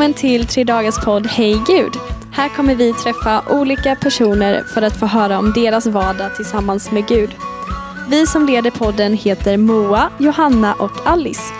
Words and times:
Välkommen 0.00 0.20
till 0.20 0.46
Tre 0.46 0.64
Dagars 0.64 1.04
podd 1.04 1.26
Hej 1.26 1.56
Gud. 1.66 1.92
Här 2.32 2.48
kommer 2.48 2.74
vi 2.74 2.92
träffa 2.92 3.42
olika 3.50 3.96
personer 3.96 4.62
för 4.62 4.82
att 4.82 4.96
få 4.96 5.06
höra 5.06 5.38
om 5.38 5.52
deras 5.52 5.86
vardag 5.86 6.36
tillsammans 6.36 6.90
med 6.90 7.06
Gud. 7.08 7.30
Vi 8.10 8.26
som 8.26 8.46
leder 8.46 8.70
podden 8.70 9.16
heter 9.16 9.56
Moa, 9.56 10.10
Johanna 10.18 10.74
och 10.74 11.06
Alice. 11.06 11.54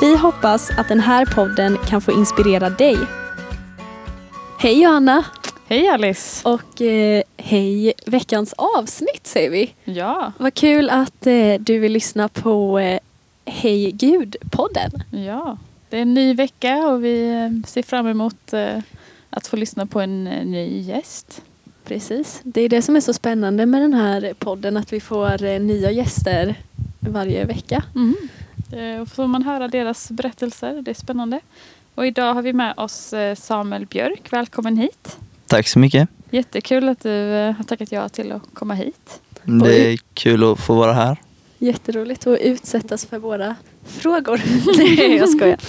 Vi 0.00 0.16
hoppas 0.16 0.70
att 0.70 0.88
den 0.88 1.00
här 1.00 1.26
podden 1.26 1.78
kan 1.86 2.00
få 2.00 2.12
inspirera 2.12 2.70
dig. 2.70 2.98
Hej 4.58 4.82
Johanna 4.82 5.24
Hej 5.66 5.88
Alice! 5.88 6.48
och 6.48 6.82
eh, 6.82 7.22
hej 7.36 7.92
veckans 8.06 8.52
avsnitt 8.52 9.26
säger 9.26 9.50
vi. 9.50 9.74
Ja, 9.84 10.32
Vad 10.38 10.54
kul 10.54 10.90
att 10.90 11.26
eh, 11.26 11.54
du 11.60 11.78
vill 11.78 11.92
lyssna 11.92 12.28
på 12.28 12.78
eh, 12.78 12.98
Hej 13.46 13.92
Gud-podden. 13.92 15.02
ja. 15.10 15.56
Det 15.94 15.98
är 15.98 16.02
en 16.02 16.14
ny 16.14 16.34
vecka 16.34 16.86
och 16.86 17.04
vi 17.04 17.30
eh, 17.32 17.66
ser 17.68 17.82
fram 17.82 18.06
emot 18.06 18.52
eh, 18.52 18.78
att 19.30 19.46
få 19.46 19.56
lyssna 19.56 19.86
på 19.86 20.00
en 20.00 20.26
eh, 20.26 20.46
ny 20.46 20.80
gäst. 20.80 21.42
Precis. 21.84 22.40
Det 22.44 22.60
är 22.60 22.68
det 22.68 22.82
som 22.82 22.96
är 22.96 23.00
så 23.00 23.12
spännande 23.12 23.66
med 23.66 23.82
den 23.82 23.94
här 23.94 24.34
podden, 24.38 24.76
att 24.76 24.92
vi 24.92 25.00
får 25.00 25.58
nya 25.58 25.90
gäster 25.90 26.54
varje 27.00 27.44
vecka. 27.44 27.82
Eh, 28.72 29.00
Och 29.00 29.08
får 29.08 29.26
man 29.26 29.42
höra 29.42 29.68
deras 29.68 30.10
berättelser, 30.10 30.82
det 30.82 30.90
är 30.90 30.94
spännande. 30.94 31.40
Och 31.94 32.06
idag 32.06 32.34
har 32.34 32.42
vi 32.42 32.52
med 32.52 32.74
oss 32.76 33.14
Samuel 33.36 33.86
Björk, 33.86 34.32
välkommen 34.32 34.76
hit. 34.76 35.18
Tack 35.46 35.68
så 35.68 35.78
mycket. 35.78 36.08
Jättekul 36.30 36.88
att 36.88 37.02
du 37.02 37.30
har 37.56 37.64
tackat 37.64 37.92
ja 37.92 38.08
till 38.08 38.32
att 38.32 38.42
komma 38.54 38.74
hit. 38.74 39.20
Det 39.42 39.92
är 39.92 39.98
kul 40.14 40.52
att 40.52 40.60
få 40.60 40.74
vara 40.74 40.92
här. 40.92 41.18
Jätteroligt 41.66 42.26
att 42.26 42.38
utsättas 42.40 43.06
för 43.06 43.18
våra 43.18 43.56
frågor. 43.84 44.40
Nej, 44.78 45.16
jag 45.16 45.28
skojar. 45.28 45.58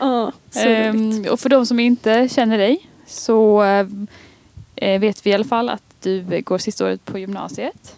Ja, 0.00 0.32
så. 0.50 0.58
Ehm, 0.68 1.24
och 1.30 1.40
för 1.40 1.48
de 1.48 1.66
som 1.66 1.80
inte 1.80 2.28
känner 2.28 2.58
dig 2.58 2.88
så 3.06 3.62
eh, 4.76 5.00
vet 5.00 5.26
vi 5.26 5.30
i 5.30 5.34
alla 5.34 5.44
fall 5.44 5.68
att 5.68 5.82
du 6.02 6.42
går 6.44 6.58
sista 6.58 6.84
året 6.84 7.04
på 7.04 7.18
gymnasiet. 7.18 7.96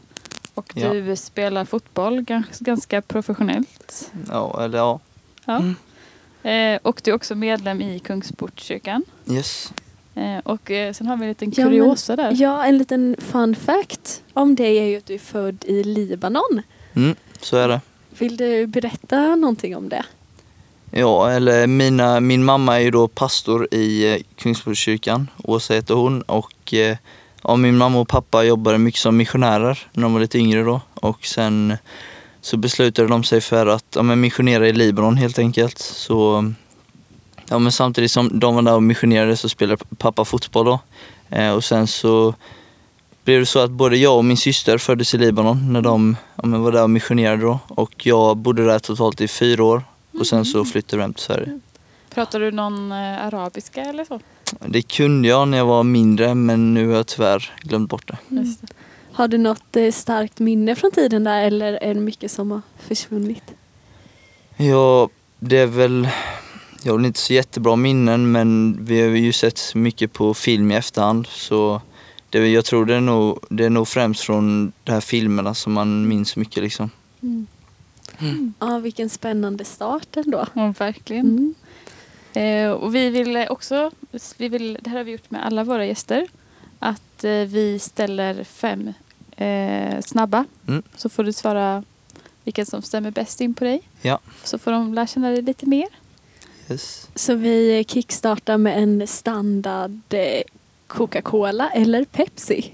Och 0.55 0.73
Ja. 0.75 0.93
du 0.93 1.17
spelar 1.17 1.65
fotboll 1.65 2.21
gans- 2.21 2.59
ganska 2.61 3.03
professionellt. 3.03 4.13
Ja, 4.29 4.65
eller 4.65 4.79
ja. 4.79 5.01
Ja. 5.45 5.57
Mm. 5.57 5.75
Eh, 6.75 6.81
och 6.83 7.01
du 7.05 7.11
är 7.11 7.15
också 7.15 7.35
medlem 7.35 7.81
i 7.83 7.99
Kungsportskyrkan. 7.99 9.05
Yes. 9.31 9.73
Eh, 10.15 10.39
och 10.45 10.71
eh, 10.71 10.93
sen 10.93 11.07
har 11.07 11.17
vi 11.17 11.23
en 11.23 11.29
liten 11.29 11.53
Ja, 11.57 11.65
men- 11.65 11.71
kuriosa 11.73 12.17
där. 12.17 12.33
Ja, 12.35 12.65
en 12.65 12.79
liten 12.79 13.17
fun 13.19 13.55
fact 13.55 14.23
om 14.33 14.55
dig 14.55 14.77
är 14.79 14.85
ju 14.85 14.97
att 14.97 15.07
du 15.07 15.15
är 15.15 15.19
född 15.19 15.65
i 15.67 15.85
Libanon. 15.85 16.63
Mm, 16.97 17.15
så 17.41 17.57
är 17.57 17.69
det. 17.69 17.81
Vill 18.19 18.37
du 18.37 18.67
berätta 18.67 19.37
någonting 19.37 19.77
om 19.77 19.89
det? 19.89 20.05
Ja, 20.91 21.31
eller 21.31 21.67
mina, 21.67 22.21
min 22.21 22.45
mamma 22.45 22.77
är 22.77 22.81
ju 22.81 22.91
då 22.91 23.09
pastor 23.09 23.75
i 23.75 24.15
eh, 24.15 24.21
Kungsportskyrkan, 24.37 25.31
Åsa 25.45 25.75
heter 25.75 25.95
hon. 25.95 26.23
Och 26.23 26.75
eh, 26.75 26.97
ja, 27.43 27.57
min 27.57 27.77
mamma 27.77 28.01
och 28.01 28.09
pappa 28.09 28.45
jobbade 28.45 28.79
mycket 28.79 29.01
som 29.01 29.17
missionärer 29.17 29.87
när 29.93 30.03
de 30.03 30.13
var 30.13 30.21
lite 30.21 30.39
yngre 30.39 30.63
då. 30.63 30.81
Och 30.95 31.27
sen 31.27 31.77
så 32.41 32.57
beslutade 32.57 33.09
de 33.09 33.25
sig 33.25 33.41
för 33.41 33.67
att 33.67 33.85
ja, 33.95 34.03
men 34.03 34.21
missionera 34.21 34.69
i 34.69 34.73
Libanon 34.73 35.17
helt 35.17 35.39
enkelt. 35.39 35.79
Så 35.79 36.53
ja, 37.49 37.59
men 37.59 37.73
samtidigt 37.73 38.11
som 38.11 38.39
de 38.39 38.55
var 38.55 38.63
där 38.63 38.75
och 38.75 38.83
missionerade 38.83 39.37
så 39.37 39.49
spelade 39.49 39.85
pappa 39.99 40.25
fotboll 40.25 40.67
då. 40.67 40.81
Eh, 41.31 41.53
och 41.53 41.65
sen 41.65 41.87
så 41.87 42.35
blev 43.27 43.41
det 43.41 43.47
så 43.47 43.59
att 43.59 43.71
både 43.71 43.97
jag 43.97 44.17
och 44.17 44.25
min 44.25 44.37
syster 44.37 44.79
föddes 44.79 45.15
i 45.15 45.19
Libanon 45.19 45.73
när 45.73 45.83
de 45.83 46.17
ja, 46.37 46.47
men 46.47 46.63
var 46.63 46.73
där 46.73 46.83
och 46.83 46.91
missionerade 46.91 47.43
då. 47.43 47.59
Och 47.69 48.07
jag 48.07 48.37
bodde 48.37 48.67
där 48.67 48.79
totalt 48.79 49.21
i 49.21 49.29
fyra 49.29 49.65
år. 49.65 49.83
Och 50.19 50.27
sen 50.27 50.45
så 50.45 50.65
flyttade 50.65 50.97
vi 50.97 51.03
hem 51.03 51.15
till 51.15 51.25
Sverige. 51.25 51.61
Pratar 52.15 52.41
du 52.41 52.51
någon 52.51 52.93
eh, 52.93 53.27
arabiska 53.27 53.81
eller 53.81 54.05
så? 54.05 54.21
Det 54.67 54.83
kunde 54.83 55.29
jag 55.29 55.49
när 55.49 55.59
jag 55.59 55.67
var 55.67 55.83
mindre 55.83 56.35
men 56.35 56.75
nu 56.75 56.89
har 56.89 56.97
jag 56.97 57.07
tyvärr 57.07 57.53
glömt 57.61 57.91
bort 57.91 58.09
det. 58.09 58.17
Det. 58.29 58.57
Har 59.13 59.29
du 59.29 59.39
något 59.39 59.77
eh, 59.77 59.93
starkt 59.93 60.39
minne 60.39 60.77
från 60.77 60.91
tiden 60.91 61.25
där 61.25 61.45
eller 61.45 61.73
är 61.73 61.95
det 61.95 62.01
mycket 62.01 62.31
som 62.31 62.51
har 62.51 62.63
försvunnit? 62.79 63.55
Ja, 64.57 65.09
det 65.39 65.59
är 65.59 65.67
väl, 65.67 66.09
jag 66.83 66.93
har 66.93 67.07
inte 67.07 67.21
så 67.21 67.33
jättebra 67.33 67.77
minnen 67.77 68.33
men 68.33 68.79
vi 68.85 69.01
har 69.01 69.09
ju 69.09 69.33
sett 69.33 69.75
mycket 69.75 70.13
på 70.13 70.35
film 70.35 70.71
i 70.71 70.75
efterhand 70.75 71.27
så 71.27 71.81
det, 72.31 72.49
jag 72.49 72.65
tror 72.65 72.87
det 72.87 72.95
är, 72.95 73.01
nog, 73.01 73.39
det 73.49 73.65
är 73.65 73.71
nog 73.71 73.89
främst 73.89 74.21
från 74.21 74.73
de 74.85 74.93
här 74.93 75.01
filmerna 75.01 75.55
som 75.55 75.73
man 75.73 76.09
minns 76.09 76.37
mycket 76.37 76.63
liksom. 76.63 76.91
Ja, 78.59 78.79
vilken 78.79 79.11
spännande 79.11 79.65
start 79.65 80.17
ändå. 80.17 80.47
Ja, 80.55 80.75
verkligen. 80.79 81.27
Mm. 81.27 81.55
Eh, 82.37 82.71
och 82.71 82.95
vi 82.95 83.11
vill 83.11 83.47
också, 83.51 83.91
vi 84.37 84.49
vill, 84.49 84.79
det 84.81 84.91
här 84.91 84.97
har 84.97 85.05
vi 85.05 85.13
gjort 85.13 85.31
med 85.31 85.47
alla 85.47 85.65
våra 85.65 85.87
gäster, 85.87 86.29
att 86.79 87.25
eh, 87.25 87.31
vi 87.31 87.79
ställer 87.79 88.45
fem 88.45 88.93
eh, 89.37 90.01
snabba. 90.01 90.45
Mm. 90.69 90.83
Så 90.97 91.09
får 91.09 91.25
du 91.25 91.33
svara 91.33 91.85
vilken 92.45 92.67
som 92.67 92.83
stämmer 92.83 93.11
bäst 93.11 93.41
in 93.41 93.55
på 93.55 93.65
dig. 93.65 93.83
Ja. 94.03 94.19
Så 94.45 94.59
får 94.59 94.71
de 94.71 94.95
lära 94.95 95.07
känna 95.07 95.31
dig 95.31 95.43
lite 95.43 95.67
mer. 95.67 95.89
Yes. 96.71 97.09
Så 97.15 97.35
vi 97.35 97.85
kickstartar 97.89 98.59
med 98.59 98.83
en 98.83 99.07
standard 99.07 100.01
eh, 100.09 100.43
Coca-Cola 100.87 101.71
eller 101.71 102.05
Pepsi. 102.05 102.73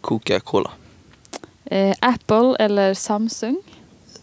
Coca-Cola. 0.00 0.70
Eh, 1.64 1.94
Apple 2.00 2.56
eller 2.58 2.94
Samsung. 2.94 3.62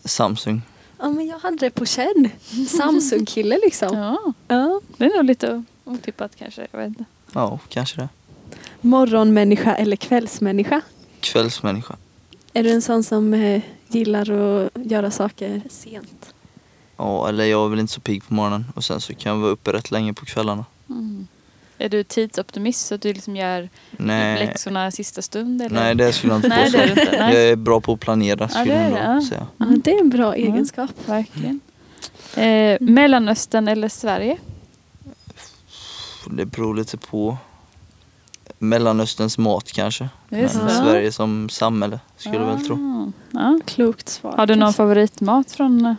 Samsung. 0.06 0.62
Ja, 1.00 1.10
men 1.10 1.28
jag 1.28 1.40
hade 1.40 1.58
det 1.58 1.70
på 1.70 1.86
känn. 1.86 2.30
Samsung-kille 2.70 3.60
liksom. 3.64 3.98
Ja, 3.98 4.34
Ja. 4.48 4.82
det 4.98 5.06
är 5.06 5.16
nog 5.18 5.26
lite 5.26 5.64
otippat 5.84 6.32
kanske. 6.36 6.68
Jag 6.72 6.80
vet 6.80 6.88
inte. 6.88 7.06
Ja, 7.34 7.60
kanske 7.70 8.02
det. 8.02 8.10
Morgonmänniska 8.82 9.76
eller 9.76 9.96
kvällsmänniska? 9.96 10.82
Kvällsmänniska. 11.20 11.96
Är 12.54 12.64
du 12.64 12.70
en 12.72 12.82
sån 12.82 13.04
som 13.04 13.34
eh, 13.34 13.62
gillar 13.88 14.22
att 14.32 14.70
göra 14.86 15.12
saker 15.12 15.62
sent? 15.70 16.34
Ja, 16.98 17.30
eller 17.30 17.46
jag 17.46 17.66
är 17.66 17.70
väl 17.70 17.80
inte 17.80 17.94
så 17.94 18.02
pigg 18.02 18.28
på 18.28 18.34
morgonen 18.34 18.66
och 18.76 18.84
sen 18.84 19.02
så 19.02 19.14
kan 19.14 19.32
jag 19.32 19.40
vara 19.40 19.52
uppe 19.52 19.74
rätt 19.74 19.92
länge 19.92 20.14
på 20.14 20.26
kvällarna. 20.26 20.66
Mm. 20.90 21.28
Är 21.82 21.90
du 21.90 22.04
tidsoptimist 22.04 22.88
så 22.88 22.96
att 22.96 23.02
du 23.02 23.14
liksom 23.14 23.36
gör 23.36 23.70
Nej, 23.92 24.46
läxorna 24.48 24.92
sista 24.92 25.22
stund? 25.22 25.62
Eller? 25.62 25.76
nej 25.76 25.96
det 25.96 26.14
skulle 26.14 26.34
jag 26.34 26.38
inte 26.38 26.48
Nej, 26.50 26.72
det 26.72 26.78
är 26.78 26.96
du 26.96 27.02
inte. 27.02 27.18
Nej. 27.20 27.34
Jag 27.36 27.44
är 27.50 27.56
bra 27.56 27.82
på 27.82 27.94
att 27.94 28.00
planera 28.00 28.50
skulle 28.50 28.66
det 28.66 28.74
är 28.74 28.84
jag 28.84 28.94
det, 28.94 29.06
nog 29.08 29.18
ja. 29.24 29.30
säga. 29.30 29.48
Ja, 29.58 29.66
det 29.66 29.92
är 29.92 30.00
en 30.00 30.10
bra 30.10 30.36
egenskap. 30.36 30.90
Verkligen. 31.06 31.60
Eh, 32.36 32.78
Mellanöstern 32.82 33.68
eller 33.68 33.90
Sverige? 33.90 34.38
Det 36.32 36.46
beror 36.46 36.76
lite 36.76 36.98
på 36.98 37.38
Mellanösterns 38.60 39.38
mat 39.38 39.72
kanske. 39.72 40.10
Men. 40.30 40.50
Sverige 40.50 41.12
som 41.12 41.50
samhälle 41.50 42.00
skulle 42.18 42.36
jag 42.38 42.46
väl 42.46 42.66
tro. 42.66 42.76
Ah, 42.76 43.12
Ja. 43.32 43.60
Klokt 43.66 44.10
svar. 44.10 44.38
Har 44.38 44.46
du 44.46 44.56
någon 44.56 44.62
kanske. 44.62 44.78
favoritmat 44.78 45.52
från 45.52 45.86
eh, 45.86 45.94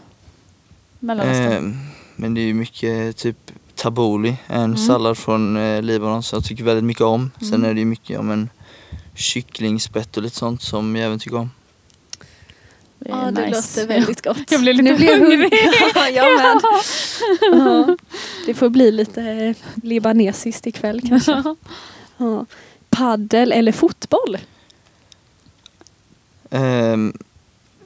Mellanöstern? 0.98 1.71
Eh, 1.71 1.76
men 2.16 2.34
det 2.34 2.41
är 2.41 2.47
ju 2.47 2.54
mycket 2.54 3.16
typ 3.16 3.50
tabbouleh, 3.82 4.34
en 4.47 4.62
Mm. 4.65 4.76
sallad 4.76 5.19
från 5.19 5.56
eh, 5.56 5.82
Libanon 5.82 6.22
som 6.22 6.37
jag 6.37 6.44
tycker 6.44 6.65
väldigt 6.65 6.84
mycket 6.84 7.03
om. 7.03 7.31
Sen 7.41 7.48
Mm. 7.54 7.70
är 7.70 7.75
det 7.75 7.81
ju 7.81 7.87
mycket 7.87 8.19
om 8.19 8.31
en 8.31 8.48
kycklingspett 9.15 10.16
och 10.16 10.22
lite 10.22 10.37
sånt 10.37 10.62
som 10.62 10.97
jag 10.97 11.06
även 11.06 11.19
tycker 11.19 11.37
om. 11.37 11.50
det 12.98 13.09
Ja, 13.09 13.31
det 13.31 13.47
nice. 13.47 13.81
låter 13.81 13.87
väldigt 13.94 14.25
gott. 14.25 14.50
Jag 14.50 14.60
blir 14.60 14.72
lite 14.72 14.82
nu 14.91 14.97
blir 14.97 15.10
jag 15.10 15.19
hungrig. 15.19 15.53
ja, 15.94 16.09
jag 16.09 16.25
med. 16.42 16.60
Ja, 17.41 17.97
det 18.47 18.54
får 18.54 18.69
bli 18.69 18.92
lite 18.92 19.22
eh, 19.22 19.56
libanesiskt 19.82 20.66
ikväll 20.66 21.00
kanske. 21.09 21.42
Ja. 22.16 22.47
Paddel 22.91 23.53
eller 23.53 23.72
fotboll? 23.72 24.38
Ehm, 26.51 27.12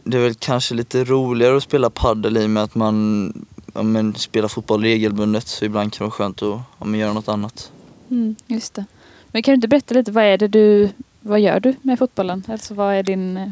det 0.05 0.17
är 0.17 0.21
väl 0.23 0.35
kanske 0.35 0.75
lite 0.75 1.05
roligare 1.05 1.57
att 1.57 1.63
spela 1.63 1.91
paddel 1.91 2.37
i 2.37 2.47
och 2.47 2.51
med 2.51 2.63
att 2.63 2.75
man 2.75 3.33
ja, 3.77 3.83
men, 3.83 4.15
spelar 4.15 4.49
fotboll 4.49 4.83
regelbundet 4.83 5.49
så 5.49 5.65
ibland 5.65 5.93
kan 5.93 5.99
det 5.99 6.09
vara 6.09 6.11
skönt 6.11 6.43
att 6.43 6.61
ja, 6.79 6.85
men, 6.85 7.01
göra 7.01 7.13
något 7.13 7.29
annat. 7.29 7.73
Mm. 8.11 8.37
Just 8.47 8.75
det. 8.75 8.85
Men 9.27 9.43
kan 9.43 9.53
du 9.53 9.55
inte 9.55 9.69
berätta 9.69 9.95
lite, 9.95 10.13
vad 10.13 10.25
är 10.25 10.39
det 10.39 10.49
du, 10.49 10.89
vad 11.21 11.41
gör 11.41 11.61
du 11.61 11.75
med 11.83 11.99
fotbollen? 11.99 12.45
Alltså 12.49 12.75
vad 12.75 12.95
är 12.95 13.03
din, 13.03 13.37
eh, 13.37 13.51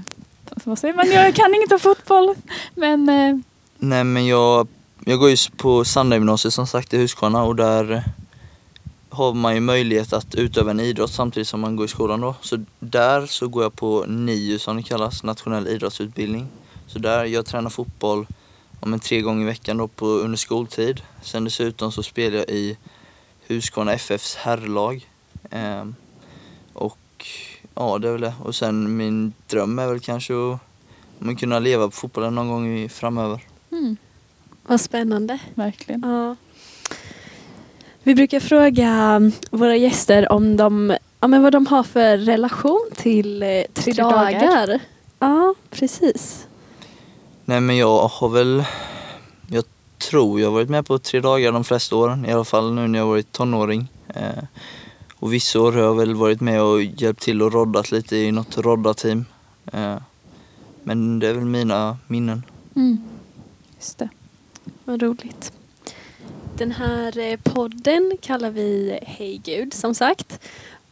vad 0.64 0.78
säger 0.78 0.94
man, 0.94 1.10
jag 1.10 1.34
kan 1.34 1.54
inget 1.54 1.72
om 1.72 1.78
fotboll. 1.78 2.34
Men 2.74 3.08
eh, 3.08 3.38
Nej 3.78 4.04
men 4.04 4.26
jag, 4.26 4.68
jag 5.04 5.18
går 5.18 5.30
ju 5.30 5.36
på 5.56 5.84
Sandagymnasiet 5.84 6.54
som 6.54 6.66
sagt 6.66 6.94
i 6.94 6.98
Huskvarna 6.98 7.44
och 7.44 7.56
där 7.56 8.04
har 9.10 9.34
man 9.34 9.54
ju 9.54 9.60
möjlighet 9.60 10.12
att 10.12 10.34
utöva 10.34 10.70
en 10.70 10.80
idrott 10.80 11.12
samtidigt 11.12 11.48
som 11.48 11.60
man 11.60 11.76
går 11.76 11.86
i 11.86 11.88
skolan 11.88 12.20
då. 12.20 12.34
Så 12.40 12.64
där 12.80 13.26
så 13.26 13.48
går 13.48 13.62
jag 13.62 13.74
på 13.74 14.04
NIU 14.08 14.58
som 14.58 14.76
det 14.76 14.82
kallas, 14.82 15.22
nationell 15.22 15.68
idrottsutbildning. 15.68 16.46
Så 16.86 16.98
där, 16.98 17.24
jag 17.24 17.46
tränar 17.46 17.70
fotboll 17.70 18.26
ja, 18.84 18.88
men 18.88 19.00
tre 19.00 19.20
gånger 19.20 19.42
i 19.42 19.46
veckan 19.46 19.76
då 19.76 19.88
på, 19.88 20.06
under 20.06 20.36
skoltid. 20.36 21.00
Sen 21.22 21.44
dessutom 21.44 21.92
så 21.92 22.02
spelar 22.02 22.36
jag 22.38 22.48
i 22.48 22.76
Huskvarna 23.48 23.92
FFs 23.92 24.34
herrlag. 24.36 25.08
Ehm, 25.50 25.94
och 26.72 27.26
ja, 27.74 27.98
det 27.98 28.08
är 28.08 28.12
väl 28.12 28.20
det. 28.20 28.34
Och 28.44 28.54
sen 28.54 28.96
min 28.96 29.32
dröm 29.46 29.78
är 29.78 29.86
väl 29.86 30.00
kanske 30.00 30.34
att 30.34 30.58
men, 31.18 31.36
kunna 31.36 31.58
leva 31.58 31.84
på 31.84 31.90
fotbollen 31.90 32.34
någon 32.34 32.48
gång 32.48 32.78
i, 32.78 32.88
framöver. 32.88 33.40
mm, 33.72 33.96
Vad 34.66 34.80
spännande. 34.80 35.38
verkligen. 35.54 36.02
Ja. 36.02 36.36
Vi 38.02 38.14
brukar 38.14 38.40
fråga 38.40 39.20
våra 39.50 39.76
gäster 39.76 40.32
om 40.32 40.56
de, 40.56 40.96
ja, 41.20 41.28
men 41.28 41.42
vad 41.42 41.52
de 41.52 41.66
har 41.66 41.82
för 41.82 42.16
relation 42.18 42.90
till 42.96 43.42
eh, 43.42 43.48
tre, 43.48 43.64
Tre 43.72 43.92
dagar. 43.92 44.40
dagar. 44.40 44.80
Ja, 45.18 45.54
precis. 45.70 46.46
Nej 47.44 47.60
men 47.60 47.76
jag 47.76 48.08
har 48.08 48.28
väl, 48.28 48.64
jag 49.46 49.64
tror 49.98 50.40
jag 50.40 50.46
har 50.46 50.52
varit 50.54 50.68
med 50.68 50.86
på 50.86 50.98
tre 50.98 51.20
dagar 51.20 51.52
de 51.52 51.64
flesta 51.64 51.96
åren, 51.96 52.26
i 52.26 52.32
alla 52.32 52.44
fall 52.44 52.74
nu 52.74 52.88
när 52.88 52.98
jag 52.98 53.06
varit 53.06 53.32
tonåring. 53.32 53.88
Eh, 54.08 54.44
och 55.16 55.32
vissa 55.32 55.60
år 55.60 55.72
har 55.72 55.80
jag 55.80 55.94
väl 55.94 56.14
varit 56.14 56.40
med 56.40 56.62
och 56.62 56.82
hjälpt 56.82 57.22
till 57.22 57.42
och 57.42 57.52
roddat 57.52 57.92
lite 57.92 58.16
i 58.16 58.32
något 58.32 58.58
roddarteam. 58.58 59.24
Eh, 59.72 59.96
men 60.82 61.18
det 61.18 61.28
är 61.28 61.34
väl 61.34 61.44
mina 61.44 61.98
minnen. 62.06 62.42
Mm. 62.76 62.98
Just 63.76 63.98
det. 63.98 64.08
Vad 64.84 65.02
roligt. 65.02 65.52
Den 66.56 66.72
här 66.72 67.18
eh, 67.18 67.36
podden 67.42 68.16
kallar 68.20 68.50
vi 68.50 68.98
Hej 69.02 69.40
Gud 69.44 69.74
som 69.74 69.94
sagt. 69.94 70.40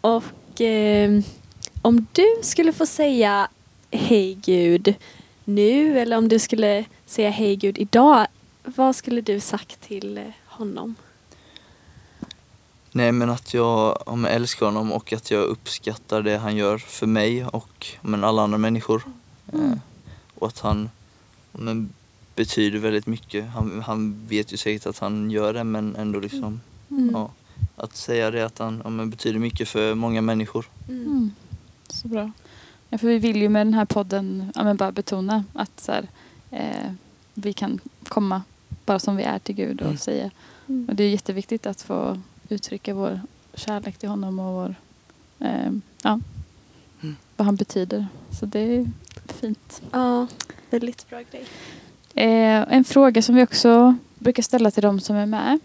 Och 0.01 0.61
eh, 0.61 1.21
om 1.83 2.07
du 2.13 2.27
skulle 2.43 2.73
få 2.73 2.87
säga 2.87 3.49
Hej 3.91 4.35
Gud 4.35 4.95
nu 5.45 5.99
eller 5.99 6.19
om 6.19 6.29
du 6.29 6.39
skulle 6.39 6.85
säga 7.07 7.31
Hej 7.31 7.57
Gud 7.57 7.79
idag. 7.79 8.27
Vad 8.65 8.97
skulle 8.97 9.21
du 9.21 9.41
sagt 9.41 9.81
till 9.81 10.19
eh, 10.19 10.25
honom? 10.47 10.95
Nej 12.93 13.13
men 13.13 13.31
att 13.31 13.55
jag 13.55 14.03
ja, 14.07 14.17
men 14.17 14.33
älskar 14.33 14.67
honom 14.67 14.93
och 14.93 15.13
att 15.13 15.31
jag 15.31 15.45
uppskattar 15.45 16.23
det 16.23 16.37
han 16.37 16.57
gör 16.57 16.79
för 16.79 17.07
mig 17.07 17.45
och 17.45 17.87
men 18.01 18.25
alla 18.25 18.43
andra 18.43 18.59
människor. 18.59 19.03
Eh, 19.53 19.73
och 20.35 20.49
att 20.49 20.61
han 20.61 20.91
men, 21.53 21.93
betyder 22.35 22.79
väldigt 22.79 23.07
mycket. 23.07 23.47
Han, 23.51 23.83
han 23.87 24.27
vet 24.27 24.53
ju 24.53 24.57
säkert 24.57 24.87
att 24.87 24.99
han 24.99 25.31
gör 25.31 25.53
det 25.53 25.65
men 25.65 25.97
ändå 25.97 26.21
liksom 26.21 26.61
Mm. 26.93 27.11
ja, 27.13 27.31
att 27.77 27.97
säga 27.97 28.31
det 28.31 28.47
att 28.47 28.59
han 28.59 28.81
ja, 28.85 28.91
men, 28.91 29.11
betyder 29.11 29.39
mycket 29.39 29.69
för 29.69 29.95
många 29.95 30.21
människor. 30.21 30.67
Mm. 30.89 31.07
Mm. 31.07 31.31
Så 31.89 32.09
bra. 32.09 32.31
Ja, 32.95 32.99
för 32.99 33.07
vi 33.07 33.19
vill 33.19 33.43
ju 33.43 33.49
med 33.49 33.67
den 33.67 33.75
här 33.75 33.85
podden 33.85 34.53
ja, 34.55 34.65
men 34.65 34.77
bara 34.77 34.93
betona 34.93 35.45
att 35.53 35.81
så 35.81 35.93
här, 35.93 36.09
eh, 36.51 36.93
vi 37.35 37.53
kan 37.53 37.81
komma 38.05 38.43
bara 38.87 38.99
som 38.99 39.17
vi 39.17 39.23
är 39.23 39.39
till 39.39 39.55
Gud 39.55 39.81
och 39.81 39.87
Mm. 39.87 39.99
säga. 39.99 40.31
Mm. 40.69 40.89
Och 40.89 40.95
det 40.95 41.05
är 41.05 41.11
jätteviktigt 41.11 41.67
att 41.67 41.83
få 41.83 42.21
uttrycka 42.49 42.95
vår 42.95 43.21
kärlek 43.55 43.99
till 43.99 44.09
honom 44.09 44.39
och 44.39 44.53
vår, 44.55 44.75
eh, 45.41 45.71
ja, 46.03 46.21
Mm. 47.03 47.17
vad 47.37 47.45
han 47.47 47.57
betyder. 47.57 48.07
Så 48.41 48.47
det 48.47 48.59
är 48.61 48.87
fint. 49.27 49.83
Ja, 49.93 50.27
väldigt 50.71 51.11
bra 51.11 51.21
grej. 51.31 51.45
Eh, 52.15 52.75
en 52.75 52.85
fråga 52.85 53.23
som 53.23 53.35
vi 53.35 53.43
också 53.45 53.95
brukar 54.19 54.43
ställa 54.43 54.71
till 54.71 54.83
de 54.83 55.01
som 55.01 55.17
är 55.17 55.27
med. 55.27 55.59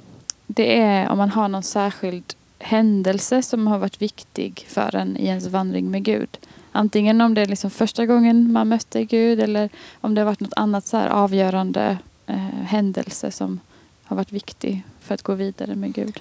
Det 0.48 0.82
är 0.82 1.10
om 1.10 1.18
man 1.18 1.30
har 1.30 1.48
någon 1.48 1.64
särskild 1.64 2.34
händelse 2.60 3.42
som 3.42 3.68
har 3.68 3.78
varit 3.78 4.02
viktig 4.02 4.66
för 4.70 4.96
en 4.96 5.18
i 5.18 5.26
ens 5.26 5.48
vandring 5.48 5.92
med 5.92 6.04
Gud. 6.04 6.38
Antingen 6.78 7.22
om 7.22 7.34
det 7.34 7.42
är 7.42 7.46
liksom 7.46 7.70
första 7.70 8.06
gången 8.06 8.52
man 8.52 8.68
mötte 8.70 9.04
Gud 9.04 9.40
eller 9.40 9.70
om 10.02 10.16
det 10.16 10.22
har 10.22 10.26
varit 10.26 10.40
något 10.40 10.54
annat 10.56 10.88
så 10.88 10.98
här 10.98 11.08
avgörande 11.08 11.98
eh, 12.26 12.38
händelse 12.66 13.32
som 13.32 13.60
har 14.04 14.16
varit 14.16 14.32
viktig 14.32 14.84
för 15.02 15.14
att 15.16 15.22
gå 15.22 15.34
vidare 15.34 15.76
med 15.76 15.94
Gud. 15.94 16.20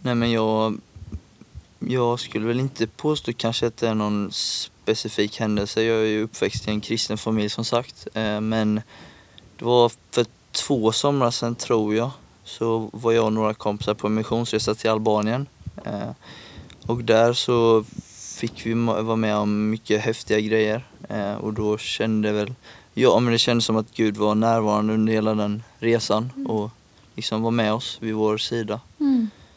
Nej 0.00 0.14
men 0.14 0.30
jag, 0.30 0.80
jag 1.78 2.20
skulle 2.20 2.46
väl 2.46 2.60
inte 2.60 2.86
påstå 2.86 3.32
kanske 3.32 3.66
att 3.66 3.76
det 3.76 3.88
är 3.88 3.94
någon 3.94 4.30
specifik 4.32 5.40
händelse. 5.40 5.82
Jag 5.82 5.98
är 5.98 6.06
ju 6.06 6.22
uppväxt 6.22 6.68
i 6.68 6.70
en 6.70 6.80
kristen 6.80 7.18
familj 7.18 7.48
som 7.48 7.64
sagt. 7.64 8.08
Eh, 8.14 8.40
men 8.40 8.74
det 9.56 9.64
var 9.64 9.92
för 10.10 10.26
två 10.52 10.92
somrar 10.92 11.30
sedan 11.30 11.54
tror 11.54 11.94
jag 11.94 12.10
så 12.44 12.90
var 12.92 13.12
jag 13.12 13.24
och 13.24 13.32
några 13.32 13.54
kompisar 13.54 13.94
på 13.94 14.06
en 14.06 14.14
missionsresa 14.14 14.74
till 14.74 14.90
Albanien. 14.90 15.46
Eh, 15.84 16.10
och 16.86 17.04
där 17.04 17.32
så 17.32 17.84
fick 18.38 18.66
vi 18.66 18.74
vara 18.74 19.16
med 19.16 19.36
om 19.36 19.70
mycket 19.70 20.00
häftiga 20.00 20.40
grejer 20.40 20.86
eh, 21.08 21.34
och 21.34 21.52
då 21.52 21.78
kände 21.78 22.32
väl 22.32 22.54
Ja 22.94 23.20
men 23.20 23.32
det 23.32 23.38
kändes 23.38 23.64
som 23.64 23.76
att 23.76 23.94
Gud 23.94 24.16
var 24.16 24.34
närvarande 24.34 24.94
under 24.94 25.12
hela 25.12 25.34
den 25.34 25.62
resan 25.78 26.46
och 26.48 26.70
liksom 27.16 27.42
var 27.42 27.50
med 27.50 27.72
oss 27.72 27.98
vid 28.00 28.14
vår 28.14 28.38
sida. 28.38 28.80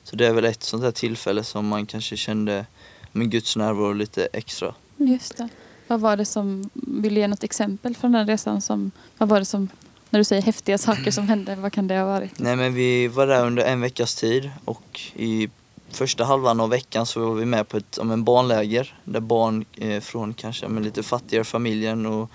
Så 0.03 0.15
det 0.15 0.27
är 0.27 0.33
väl 0.33 0.45
ett 0.45 0.63
sånt 0.63 0.83
där 0.83 0.91
tillfälle 0.91 1.43
som 1.43 1.67
man 1.67 1.85
kanske 1.85 2.17
kände 2.17 2.65
med 3.11 3.31
Guds 3.31 3.55
närvaro 3.55 3.93
lite 3.93 4.27
extra. 4.33 4.73
Just 4.97 5.37
det. 5.37 5.49
Vad 5.87 5.99
var 5.99 6.17
det 6.17 6.25
som, 6.25 6.69
vill 6.73 7.13
du 7.13 7.21
ge 7.21 7.27
något 7.27 7.43
exempel 7.43 7.95
från 7.95 8.11
den 8.11 8.27
resan? 8.27 8.61
Som, 8.61 8.91
vad 9.17 9.29
var 9.29 9.39
det 9.39 9.45
som, 9.45 9.69
när 10.09 10.19
du 10.19 10.23
säger 10.23 10.41
häftiga 10.41 10.77
saker 10.77 11.11
som 11.11 11.27
hände, 11.27 11.55
vad 11.55 11.73
kan 11.73 11.87
det 11.87 11.97
ha 11.97 12.05
varit? 12.05 12.39
Nej 12.39 12.55
men 12.55 12.73
vi 12.73 13.07
var 13.07 13.27
där 13.27 13.45
under 13.45 13.63
en 13.63 13.81
veckas 13.81 14.15
tid 14.15 14.51
och 14.65 15.01
i 15.15 15.49
första 15.97 16.23
halvan 16.23 16.59
av 16.59 16.69
veckan 16.69 17.05
så 17.05 17.25
var 17.25 17.35
vi 17.35 17.45
med 17.45 17.67
på 17.67 17.77
ett 17.77 17.97
om 17.97 18.11
en 18.11 18.23
barnläger 18.23 18.95
där 19.03 19.19
barn 19.19 19.65
eh, 19.77 20.01
från 20.01 20.33
kanske 20.33 20.67
men, 20.67 20.83
lite 20.83 21.03
fattigare 21.03 21.43
familjer 21.43 22.07
och 22.07 22.29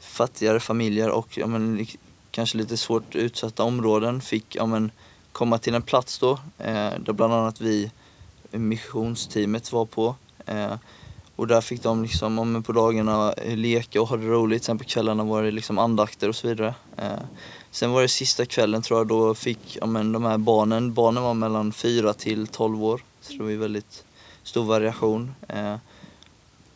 fattigare 0.00 0.60
familjer 0.60 1.10
och 1.10 1.38
ja, 1.38 1.46
men, 1.46 1.86
kanske 2.30 2.58
lite 2.58 2.76
svårt 2.76 3.14
utsatta 3.14 3.62
områden 3.62 4.20
fick 4.20 4.56
ja, 4.56 4.66
men, 4.66 4.90
komma 5.32 5.58
till 5.58 5.74
en 5.74 5.82
plats 5.82 6.18
då 6.18 6.32
eh, 6.58 6.90
där 6.98 7.12
bland 7.12 7.34
annat 7.34 7.60
vi, 7.60 7.90
eh, 8.52 8.60
missionsteamet 8.60 9.72
var 9.72 9.84
på. 9.84 10.14
Eh, 10.46 10.74
och 11.36 11.46
där 11.46 11.60
fick 11.60 11.82
de 11.82 12.02
liksom, 12.02 12.38
ja, 12.38 12.44
men, 12.44 12.62
på 12.62 12.72
dagarna 12.72 13.32
eh, 13.32 13.56
leka 13.56 14.00
och 14.00 14.08
ha 14.08 14.16
det 14.16 14.26
roligt. 14.26 14.64
Sen 14.64 14.78
på 14.78 14.84
kvällarna 14.84 15.24
var 15.24 15.42
det 15.42 15.50
liksom 15.50 15.78
andakter 15.78 16.28
och 16.28 16.36
så 16.36 16.48
vidare. 16.48 16.74
Eh, 16.96 17.22
Sen 17.70 17.92
var 17.92 18.02
det 18.02 18.08
sista 18.08 18.46
kvällen 18.46 18.82
tror 18.82 19.00
jag, 19.00 19.06
då 19.06 19.34
fick 19.34 19.76
ja, 19.80 19.86
men, 19.86 20.12
de 20.12 20.24
här 20.24 20.38
barnen, 20.38 20.94
barnen 20.94 21.22
var 21.22 21.34
mellan 21.34 21.72
4 21.72 22.14
till 22.14 22.46
12 22.46 22.84
år. 22.84 23.04
Så 23.20 23.32
det 23.32 23.42
var 23.42 23.50
ju 23.50 23.56
väldigt 23.56 24.04
stor 24.42 24.64
variation. 24.64 25.34
Eh, 25.48 25.76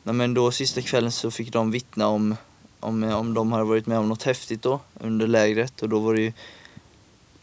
men 0.02 0.34
då 0.34 0.50
sista 0.50 0.80
kvällen 0.80 1.12
så 1.12 1.30
fick 1.30 1.52
de 1.52 1.70
vittna 1.70 2.06
om, 2.06 2.36
om, 2.80 3.02
om 3.02 3.34
de 3.34 3.52
hade 3.52 3.64
varit 3.64 3.86
med 3.86 3.98
om 3.98 4.08
något 4.08 4.22
häftigt 4.22 4.62
då 4.62 4.80
under 5.00 5.26
lägret 5.26 5.82
och 5.82 5.88
då 5.88 5.98
var 5.98 6.14
det 6.14 6.20
ju 6.20 6.32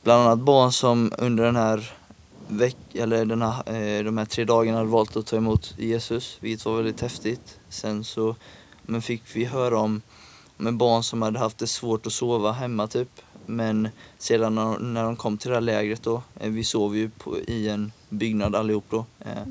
bland 0.03 0.21
annat 0.23 0.39
barn 0.39 0.71
som 0.71 1.13
under 1.17 1.43
den 1.43 1.55
här 1.55 1.93
veck 2.47 2.77
eller 2.93 3.25
den 3.25 3.41
här, 3.41 3.73
eh, 3.73 4.03
de 4.03 4.17
här 4.17 4.25
tre 4.25 4.45
dagarna 4.45 4.77
hade 4.77 4.89
valt 4.89 5.15
att 5.15 5.25
ta 5.25 5.37
emot 5.37 5.73
Jesus, 5.77 6.37
vilket 6.39 6.65
var 6.65 6.75
väldigt 6.75 7.01
häftigt. 7.01 7.59
Sen 7.69 8.03
så 8.03 8.35
men 8.81 9.01
fick 9.01 9.23
vi 9.33 9.45
höra 9.45 9.79
om 9.79 10.01
med 10.57 10.77
barn 10.77 11.03
som 11.03 11.21
hade 11.21 11.39
haft 11.39 11.57
det 11.57 11.67
svårt 11.67 12.05
att 12.05 12.13
sova 12.13 12.51
hemma 12.51 12.87
typ. 12.87 13.21
Men 13.51 13.89
sedan 14.17 14.55
när, 14.55 14.79
när 14.79 15.03
de 15.03 15.15
kom 15.15 15.37
till 15.37 15.49
det 15.49 15.55
här 15.55 15.61
lägret 15.61 16.03
då, 16.03 16.21
eh, 16.39 16.49
vi 16.51 16.63
sov 16.63 16.97
ju 16.97 17.09
på, 17.09 17.37
i 17.39 17.69
en 17.69 17.91
byggnad 18.09 18.55
allihop 18.55 18.85
då. 18.89 19.05
Eh, 19.19 19.43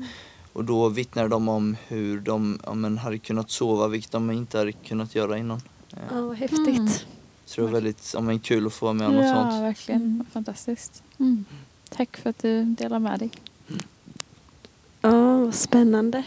och 0.53 0.65
då 0.65 0.89
vittnade 0.89 1.27
de 1.29 1.49
om 1.49 1.75
hur 1.87 2.19
de 2.19 2.59
ja, 2.65 2.73
men, 2.73 2.97
hade 2.97 3.17
kunnat 3.17 3.51
sova, 3.51 3.87
vilket 3.87 4.11
de 4.11 4.31
inte 4.31 4.57
hade 4.57 4.71
kunnat 4.71 5.15
göra 5.15 5.37
innan. 5.37 5.61
Eh, 5.93 5.99
Ja, 6.11 6.21
vad 6.21 6.37
häftigt. 6.37 6.67
Mm. 6.67 6.87
Så 7.45 7.61
det 7.61 7.61
var 7.61 7.73
väldigt 7.73 8.11
ja, 8.13 8.21
men, 8.21 8.39
kul 8.39 8.67
att 8.67 8.73
få 8.73 8.85
vara 8.85 8.93
med 8.93 9.07
om 9.07 9.13
något 9.13 9.25
ja, 9.25 9.33
sånt. 9.33 9.63
verkligen. 9.63 10.01
Mm. 10.01 10.25
Fantastiskt. 10.31 11.03
Mm. 11.19 11.45
Tack 11.89 12.17
för 12.17 12.29
att 12.29 12.39
du 12.41 12.63
delar 12.63 12.99
med 12.99 13.19
dig. 13.19 13.29
Ja, 15.01 15.37
vad 15.37 15.55
spännande. 15.55 16.23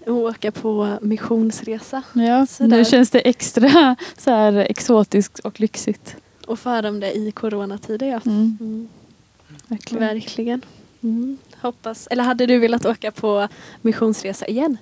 Att 0.00 0.08
åka 0.08 0.52
på 0.52 0.98
missionsresa 1.02 2.02
Ja, 2.12 2.46
Sådär. 2.46 2.76
nu 2.76 2.84
känns 2.84 3.10
det 3.10 3.20
extra 3.20 3.96
så 4.18 4.30
här 4.30 4.52
exotiskt 4.52 5.38
och 5.38 5.60
lyxigt. 5.60 6.16
Och 6.44 6.58
föra 6.58 6.88
om 6.88 7.00
det 7.00 7.12
i 7.16 7.30
coronatider. 7.32 8.06
Ja. 8.06 8.20
Mm. 8.26 8.56
Mm. 8.60 8.88
Verkligen. 9.68 10.00
Verkligen. 10.08 10.62
Mm. 11.02 11.38
Hoppas. 11.60 12.06
Eller 12.06 12.22
hade 12.24 12.46
du 12.46 12.58
velat 12.58 12.84
åka 12.86 13.10
på 13.10 13.48
missionsresa 13.82 14.46
igen? 14.46 14.76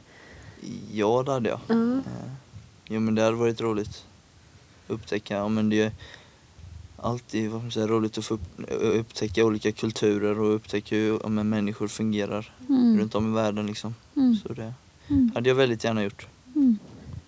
Ja, 0.92 1.22
det 1.22 1.32
hade 1.32 1.48
jag. 1.48 1.60
Ja. 1.66 1.74
Eh, 1.74 1.98
Jo 2.88 3.00
men 3.00 3.14
det 3.14 3.22
hade 3.22 3.36
varit 3.36 3.60
roligt. 3.60 4.04
Upptäcka, 4.88 5.34
ja 5.36 5.48
men 5.48 5.68
det 5.70 5.82
är 5.82 5.92
alltid 6.96 7.50
vad 7.50 7.62
man 7.62 7.70
säger, 7.70 7.88
roligt 7.88 8.18
att 8.18 8.24
få 8.24 8.34
upp, 8.34 8.40
upptäcka 8.70 9.44
olika 9.44 9.72
kulturer 9.72 10.40
och 10.40 10.54
upptäcka 10.54 10.96
hur 10.96 11.18
ja, 11.22 11.28
men 11.28 11.48
människor 11.48 11.88
fungerar 11.88 12.52
Mm. 12.68 12.98
runt 13.00 13.14
om 13.14 13.30
i 13.32 13.34
världen 13.34 13.66
liksom. 13.66 13.94
Mm. 14.16 14.36
Så 14.36 14.52
det 14.52 14.72
Mm. 15.08 15.30
hade 15.34 15.48
jag 15.48 15.54
väldigt 15.56 15.84
gärna 15.84 16.02
gjort. 16.04 16.26
Mm. 16.54 16.78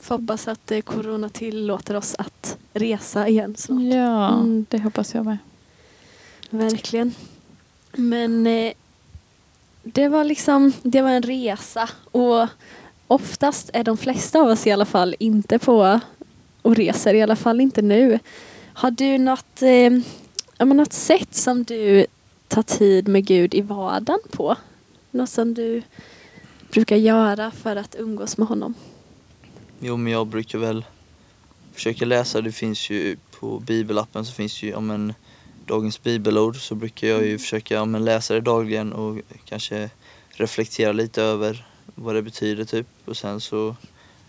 Får 0.00 0.18
hoppas 0.18 0.48
att 0.48 0.70
eh, 0.70 0.80
corona 0.80 1.28
tillåter 1.28 1.94
oss 1.96 2.14
att 2.18 2.33
resa 2.72 3.28
igen 3.28 3.56
snart. 3.56 3.82
Ja, 3.82 4.28
Mm. 4.34 4.66
det 4.70 4.78
hoppas 4.78 5.14
jag 5.14 5.24
med. 5.24 5.38
Verkligen. 6.50 7.14
Men 7.92 8.46
eh, 8.46 8.72
det 9.82 10.08
var 10.08 10.24
liksom, 10.24 10.72
det 10.82 11.02
var 11.02 11.10
en 11.10 11.22
resa 11.22 11.88
och 12.10 12.46
oftast 13.06 13.70
är 13.72 13.84
de 13.84 13.96
flesta 13.96 14.40
av 14.40 14.48
oss 14.48 14.66
i 14.66 14.70
alla 14.72 14.84
fall 14.86 15.14
inte 15.18 15.58
på 15.58 16.00
och 16.62 16.76
reser, 16.76 17.14
i 17.14 17.22
alla 17.22 17.36
fall 17.36 17.60
inte 17.60 17.82
nu. 17.82 18.18
Har 18.74 18.90
du 18.90 19.18
något, 19.18 19.62
eh, 19.62 20.66
något 20.66 20.92
sätt 20.92 21.34
som 21.34 21.64
du 21.64 22.06
tar 22.48 22.62
tid 22.62 23.08
med 23.08 23.26
Gud 23.26 23.54
i 23.54 23.60
vardagen 23.60 24.20
på? 24.30 24.56
Något 25.10 25.30
som 25.30 25.54
du 25.54 25.82
brukar 26.72 26.96
göra 26.96 27.50
för 27.50 27.76
att 27.76 27.96
umgås 27.98 28.36
med 28.38 28.48
honom? 28.48 28.74
Jo 29.80 29.96
men 29.96 30.12
jag 30.12 30.26
brukar 30.26 30.58
väl 30.58 30.84
försöka 31.75 32.04
läsa, 32.04 32.40
det 32.40 32.52
finns 32.52 32.90
ju 32.90 33.16
på 33.40 33.59
bibelappen 33.59 34.25
så 34.25 34.33
finns 34.33 34.62
ju 34.62 34.75
om 34.75 34.90
en 34.90 35.14
dagens 35.66 36.02
bibelord 36.02 36.57
så 36.57 36.75
brukar 36.75 37.09
jag 37.09 37.26
ju 37.26 37.38
försöka 37.38 37.83
om 37.83 37.95
en 37.95 38.04
läsa 38.04 38.35
det 38.35 38.40
dagligen 38.40 38.93
och 38.93 39.19
kanske 39.45 39.90
reflektera 40.31 40.93
lite 40.93 41.23
över 41.23 41.66
vad 41.95 42.14
det 42.14 42.23
betyder 42.23 42.64
typ. 42.64 42.87
Och 43.04 43.16
sen 43.16 43.40
så, 43.40 43.76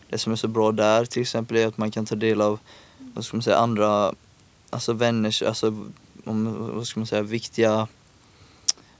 det 0.09 0.17
som 0.17 0.31
är 0.31 0.35
så 0.35 0.47
bra 0.47 0.71
där 0.71 1.05
till 1.05 1.21
exempel 1.21 1.57
är 1.57 1.67
att 1.67 1.77
man 1.77 1.91
kan 1.91 2.05
ta 2.05 2.15
del 2.15 2.41
av, 2.41 2.59
vad 2.97 3.25
ska 3.25 3.37
man 3.37 3.43
säga, 3.43 3.57
andra, 3.57 4.13
alltså 4.69 4.93
vänners, 4.93 5.41
alltså 5.41 5.87
om, 6.25 6.69
vad 6.75 6.87
ska 6.87 6.99
man 6.99 7.07
säga, 7.07 7.21
viktiga 7.21 7.87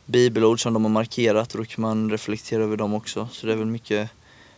bibelord 0.06 0.62
som 0.62 0.74
de 0.74 0.84
har 0.84 0.92
markerat 0.92 1.54
och 1.54 1.58
då 1.60 1.66
kan 1.66 1.82
man 1.82 2.12
reflektera 2.12 2.64
över 2.64 2.78
dem 2.78 2.94
också. 2.94 3.28
Så 3.32 3.48
det 3.48 3.54
är 3.54 3.58
väl 3.58 3.66
mycket, 3.66 4.10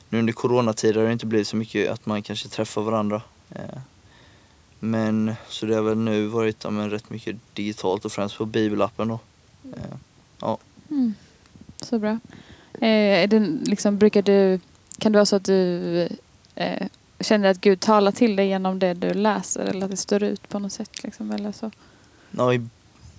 nu 0.10 0.20
under 0.20 0.34
coronatider 0.34 1.00
har 1.00 1.08
det 1.08 1.14
inte 1.14 1.26
blivit 1.26 1.48
så 1.48 1.56
mycket 1.56 1.92
att 1.92 2.06
man 2.06 2.22
kanske 2.22 2.50
träffar 2.50 2.82
varandra. 2.82 3.22
Eh, 3.50 3.80
Men 4.80 5.36
så 5.50 5.66
det 5.66 5.76
har 5.76 5.82
väl 5.82 5.98
nu 5.98 6.28
varit 6.28 6.64
ja, 6.64 6.70
men, 6.70 6.90
rätt 6.90 7.10
mycket 7.10 7.36
digitalt 7.54 8.06
och 8.06 8.12
främst 8.12 8.38
på 8.38 8.46
bibelappen 8.46 9.08
då. 9.08 9.20
Eh, 9.64 9.98
Ja. 10.40 10.58
Mm. 10.90 11.14
Så 11.82 12.00
bra. 12.00 12.20
Eh, 12.74 13.24
är 13.24 13.28
det 13.28 13.40
liksom, 13.66 13.98
brukar 13.98 14.22
du, 14.22 14.60
kan 14.98 15.12
det 15.12 15.18
vara 15.18 15.26
så 15.26 15.36
att 15.36 15.46
du 15.46 16.10
eh, 16.56 16.88
känner 17.20 17.50
att 17.50 17.62
Gud 17.62 17.80
talar 17.80 18.12
till 18.12 18.36
dig 18.36 18.48
genom 18.48 18.80
det 18.80 18.94
du 18.94 19.14
läser 19.14 19.66
eller 19.66 19.86
att 19.86 19.92
det 19.92 19.98
står 19.98 20.24
ut 20.24 20.50
på 20.50 20.60
något 20.60 20.72
sätt? 20.72 21.04
Liksom, 21.04 21.32
eller 21.32 21.52
så? 21.52 21.72
Ja, 22.32 22.52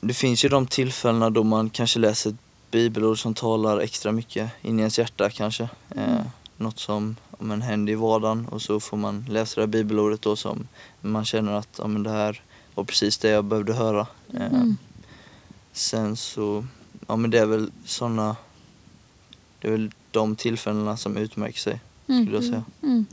det 0.00 0.14
finns 0.14 0.44
ju 0.44 0.49
de 0.49 0.66
tillfällena 0.66 1.30
då 1.30 1.44
man 1.44 1.70
kanske 1.70 1.99
läser 1.99 2.30
ett 2.30 2.37
bibelord 2.70 3.23
som 3.23 3.35
talar 3.35 3.78
extra 3.78 4.12
mycket 4.12 4.50
in 4.62 4.78
i 4.78 4.82
ens 4.82 4.99
hjärta 4.99 5.30
kanske. 5.30 5.68
Eh, 5.97 6.20
något 6.56 6.78
som 6.78 7.16
men, 7.38 7.62
händer 7.62 7.92
i 7.92 7.97
vardagen 7.97 8.47
och 8.47 8.62
så 8.62 8.80
får 8.80 8.97
man 8.97 9.25
läsa 9.28 9.54
det 9.54 9.62
här 9.62 9.66
bibelordet 9.66 10.23
då 10.23 10.37
som 10.37 10.68
man 11.00 11.25
känner 11.25 11.52
att 11.52 11.78
ja, 11.78 11.87
men, 11.87 12.02
det 12.02 12.11
här 12.11 12.42
var 12.75 12.85
precis 12.85 13.18
det 13.18 13.28
jag 13.28 13.45
behövde 13.45 13.73
höra. 13.73 14.07
Eh, 14.35 14.47
Mm. 14.47 14.76
Sen 15.73 16.16
så, 16.16 16.64
ja 17.07 17.16
men 17.16 17.30
det 17.30 17.38
är 17.38 17.47
väl 17.47 17.71
sådana, 17.85 18.37
det 19.61 19.68
är 19.68 19.73
väl 19.73 19.90
de 20.11 20.37
tillfällena 20.37 20.97
som 20.97 21.16
utmärker 21.16 21.59
sig 21.59 21.80
skulle 22.04 22.37
jag 22.37 22.45
säga. 22.45 22.64
Mm. 22.83 23.07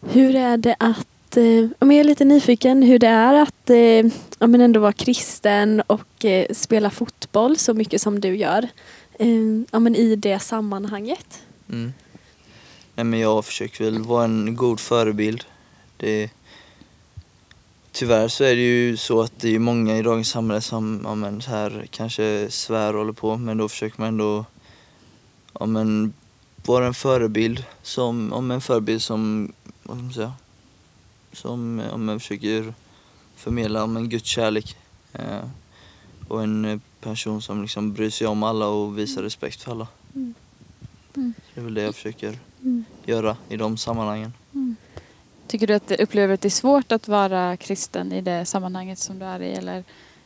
Hur 0.00 0.34
är 0.34 0.56
det 0.56 0.76
att, 0.78 1.36
eh, 1.36 1.68
om 1.78 1.90
jag 1.90 2.00
är 2.00 2.04
lite 2.04 2.24
nyfiken, 2.24 2.82
hur 2.82 2.98
det 2.98 3.06
är 3.06 3.34
att 3.34 3.70
eh, 3.70 4.12
ja, 4.38 4.46
men 4.46 4.60
ändå 4.60 4.80
vara 4.80 4.92
kristen 4.92 5.80
och 5.86 6.24
spela 6.52 6.90
fotboll 6.90 7.56
så 7.56 7.74
mycket 7.74 8.00
som 8.00 8.20
du 8.20 8.36
gör. 8.36 8.68
Ja, 9.70 9.78
men 9.78 9.96
I 9.96 10.16
det 10.16 10.38
sammanhanget. 10.38 11.42
Mm. 12.98 13.10
Nej, 13.10 13.10
men 13.10 13.20
jag 13.20 13.44
försöker 13.44 13.84
väl 13.84 14.02
vara 14.02 14.24
en 14.24 14.56
god 14.56 14.80
förebild. 14.80 15.44
Det, 15.96 16.30
tyvärr 17.92 18.28
så 18.28 18.44
är 18.44 18.56
det 18.56 18.62
ju 18.62 18.96
så 18.96 19.20
att 19.20 19.40
det 19.40 19.54
är 19.54 19.58
många 19.58 19.96
i 19.96 20.02
dagens 20.02 20.28
samhälle 20.28 20.60
som 20.60 21.00
ja, 21.04 21.14
men, 21.14 21.40
här, 21.40 21.86
kanske 21.90 22.50
svär 22.50 22.92
och 22.92 22.98
håller 22.98 23.12
på 23.12 23.36
men 23.36 23.58
då 23.58 23.68
försöker 23.68 24.00
man 24.00 24.08
ändå 24.08 24.44
ja, 25.60 25.66
men, 25.66 26.12
vara 26.66 26.86
en 26.86 26.94
förebild 26.94 27.64
som, 27.82 28.28
ja, 28.32 28.54
en 28.54 28.60
förebild 28.60 29.02
som, 29.02 29.52
vad 29.82 29.96
ska 29.96 30.04
man 30.04 30.12
säga, 30.12 30.32
som 31.32 31.82
ja, 31.90 31.96
men, 31.96 32.20
försöker 32.20 32.74
förmedla 33.36 33.80
ja, 33.80 33.86
men, 33.86 34.08
Guds 34.08 34.28
kärlek. 34.28 34.76
Eh, 35.12 35.48
och 36.28 36.42
en 36.42 36.80
person 37.00 37.42
som 37.42 37.62
liksom 37.62 37.92
bryr 37.92 38.10
sig 38.10 38.26
om 38.26 38.42
alla 38.42 38.66
och 38.66 38.98
visar 38.98 39.22
respekt 39.22 39.62
för 39.62 39.70
alla. 39.70 39.86
Mm. 40.14 40.34
Det 41.54 41.60
är 41.60 41.64
väl 41.64 41.74
det 41.74 41.82
jag 41.82 41.94
försöker 41.94 42.38
Mm. 42.57 42.57
Göra 43.08 43.36
i 43.48 43.56
de 43.56 43.76
sammanhangen. 43.76 44.32
Tycker 45.46 45.66
du 45.66 45.74
att 45.74 45.88
du 45.88 45.94
upplever 45.94 46.34
att 46.34 46.40
det 46.40 46.48
är 46.48 46.50
svårt 46.50 46.92
att 46.92 47.08
vara 47.08 47.56
kristen 47.56 48.12
i 48.12 48.20
det 48.20 48.44
sammanhanget 48.44 48.98
som 48.98 49.18
du 49.18 49.24
är 49.24 49.40
i 49.40 49.52
eller 49.52 49.84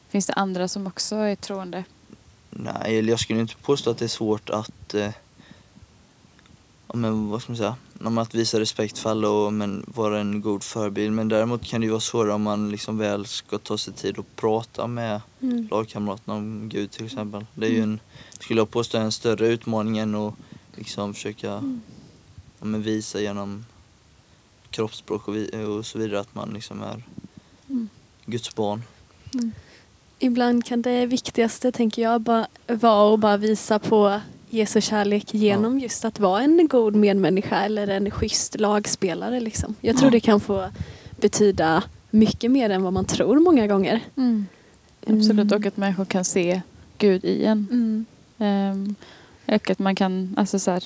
finns 0.08 0.26
det 0.26 0.32
andra 0.32 0.68
som 0.68 0.86
också 0.86 1.16
är 1.16 1.36
troende? 1.36 1.84
Nej, 2.50 3.08
jag 3.10 3.20
skulle 3.20 3.40
inte 3.40 3.56
påstå 3.56 3.90
att 3.90 3.98
det 3.98 4.04
är 4.04 4.08
svårt 4.08 4.50
att 4.50 4.94
eh, 4.94 5.10
men, 6.94 7.28
vad 7.28 7.42
ska 7.42 7.52
man 7.52 7.56
säga? 7.56 7.76
Men 7.92 8.18
Att 8.18 8.34
visa 8.34 8.60
respekt 8.60 8.98
för 8.98 9.10
alla 9.10 9.28
och 9.28 9.52
men, 9.52 9.84
vara 9.94 10.20
en 10.20 10.40
god 10.40 10.62
förebild. 10.62 11.12
Men 11.12 11.28
däremot 11.28 11.64
kan 11.64 11.80
det 11.80 11.84
ju 11.84 11.90
vara 11.90 12.00
svårare 12.00 12.32
om 12.32 12.42
man 12.42 12.70
liksom 12.70 12.98
väl 12.98 13.26
ska 13.26 13.58
ta 13.58 13.78
sig 13.78 13.92
tid 13.92 14.18
att 14.18 14.36
prata 14.36 14.86
med 14.86 15.20
Mm. 15.40 15.68
lagkamraterna 15.70 16.36
om 16.36 16.68
Gud 16.68 16.90
till 16.90 17.06
exempel. 17.06 17.46
Det 17.54 17.66
är 17.66 17.70
ju 17.70 17.82
en, 17.82 18.00
skulle 18.38 18.60
jag 18.60 18.70
påstå, 18.70 18.98
en 18.98 19.12
större 19.12 19.46
utmaning 19.46 19.98
än 19.98 20.14
att 20.14 20.34
liksom 20.74 21.14
försöka 21.14 21.62
ja, 22.62 22.66
men, 22.66 22.82
visa 22.82 23.20
genom 23.20 23.64
kroppsspråk 24.70 25.28
och, 25.28 25.36
vi, 25.36 25.64
och 25.64 25.86
så 25.86 25.98
vidare 25.98 26.20
att 26.20 26.34
man 26.34 26.50
liksom 26.54 26.82
är 26.82 27.02
Mm. 27.68 27.88
Guds 28.26 28.54
barn. 28.54 28.82
Ibland 30.18 30.64
kan 30.64 30.82
det 30.82 31.06
viktigaste, 31.06 31.72
tänker 31.72 32.02
jag, 32.02 32.20
bara 32.20 32.46
vara 32.66 33.14
att 33.14 33.20
bara 33.20 33.36
visa 33.36 33.78
på 33.78 34.20
Jesu 34.50 34.80
kärlek 34.80 35.34
genom 35.34 35.78
just 35.80 36.04
att 36.04 36.20
vara 36.20 36.42
en 36.42 36.68
god 36.68 36.94
medmänniska 36.94 37.60
eller 37.64 37.88
en 37.88 38.10
schysst 38.10 38.60
lagspelare. 38.60 39.40
Liksom. 39.40 39.74
Jag 39.80 39.96
tror 39.96 40.06
Ja. 40.06 40.10
det 40.10 40.20
kan 40.20 40.40
få 40.40 40.70
betyda 41.20 41.84
mycket 42.10 42.50
mer 42.50 42.70
än 42.70 42.82
vad 42.82 42.92
man 42.92 43.04
tror 43.04 43.40
många 43.40 43.66
gånger. 43.66 44.00
Absolut, 45.06 45.30
Mm. 45.30 45.48
och 45.52 45.66
att 45.66 45.76
människor 45.76 46.04
kan 46.04 46.24
se 46.24 46.62
Gud 46.98 47.24
i 47.24 47.44
en. 47.44 47.66
Mm. 47.70 48.04
Ehm, 48.38 48.94
och 49.46 49.70
att 49.70 49.78
man 49.78 49.94
kan 49.94 50.34
alltså 50.36 50.58
så 50.58 50.70
här, 50.70 50.84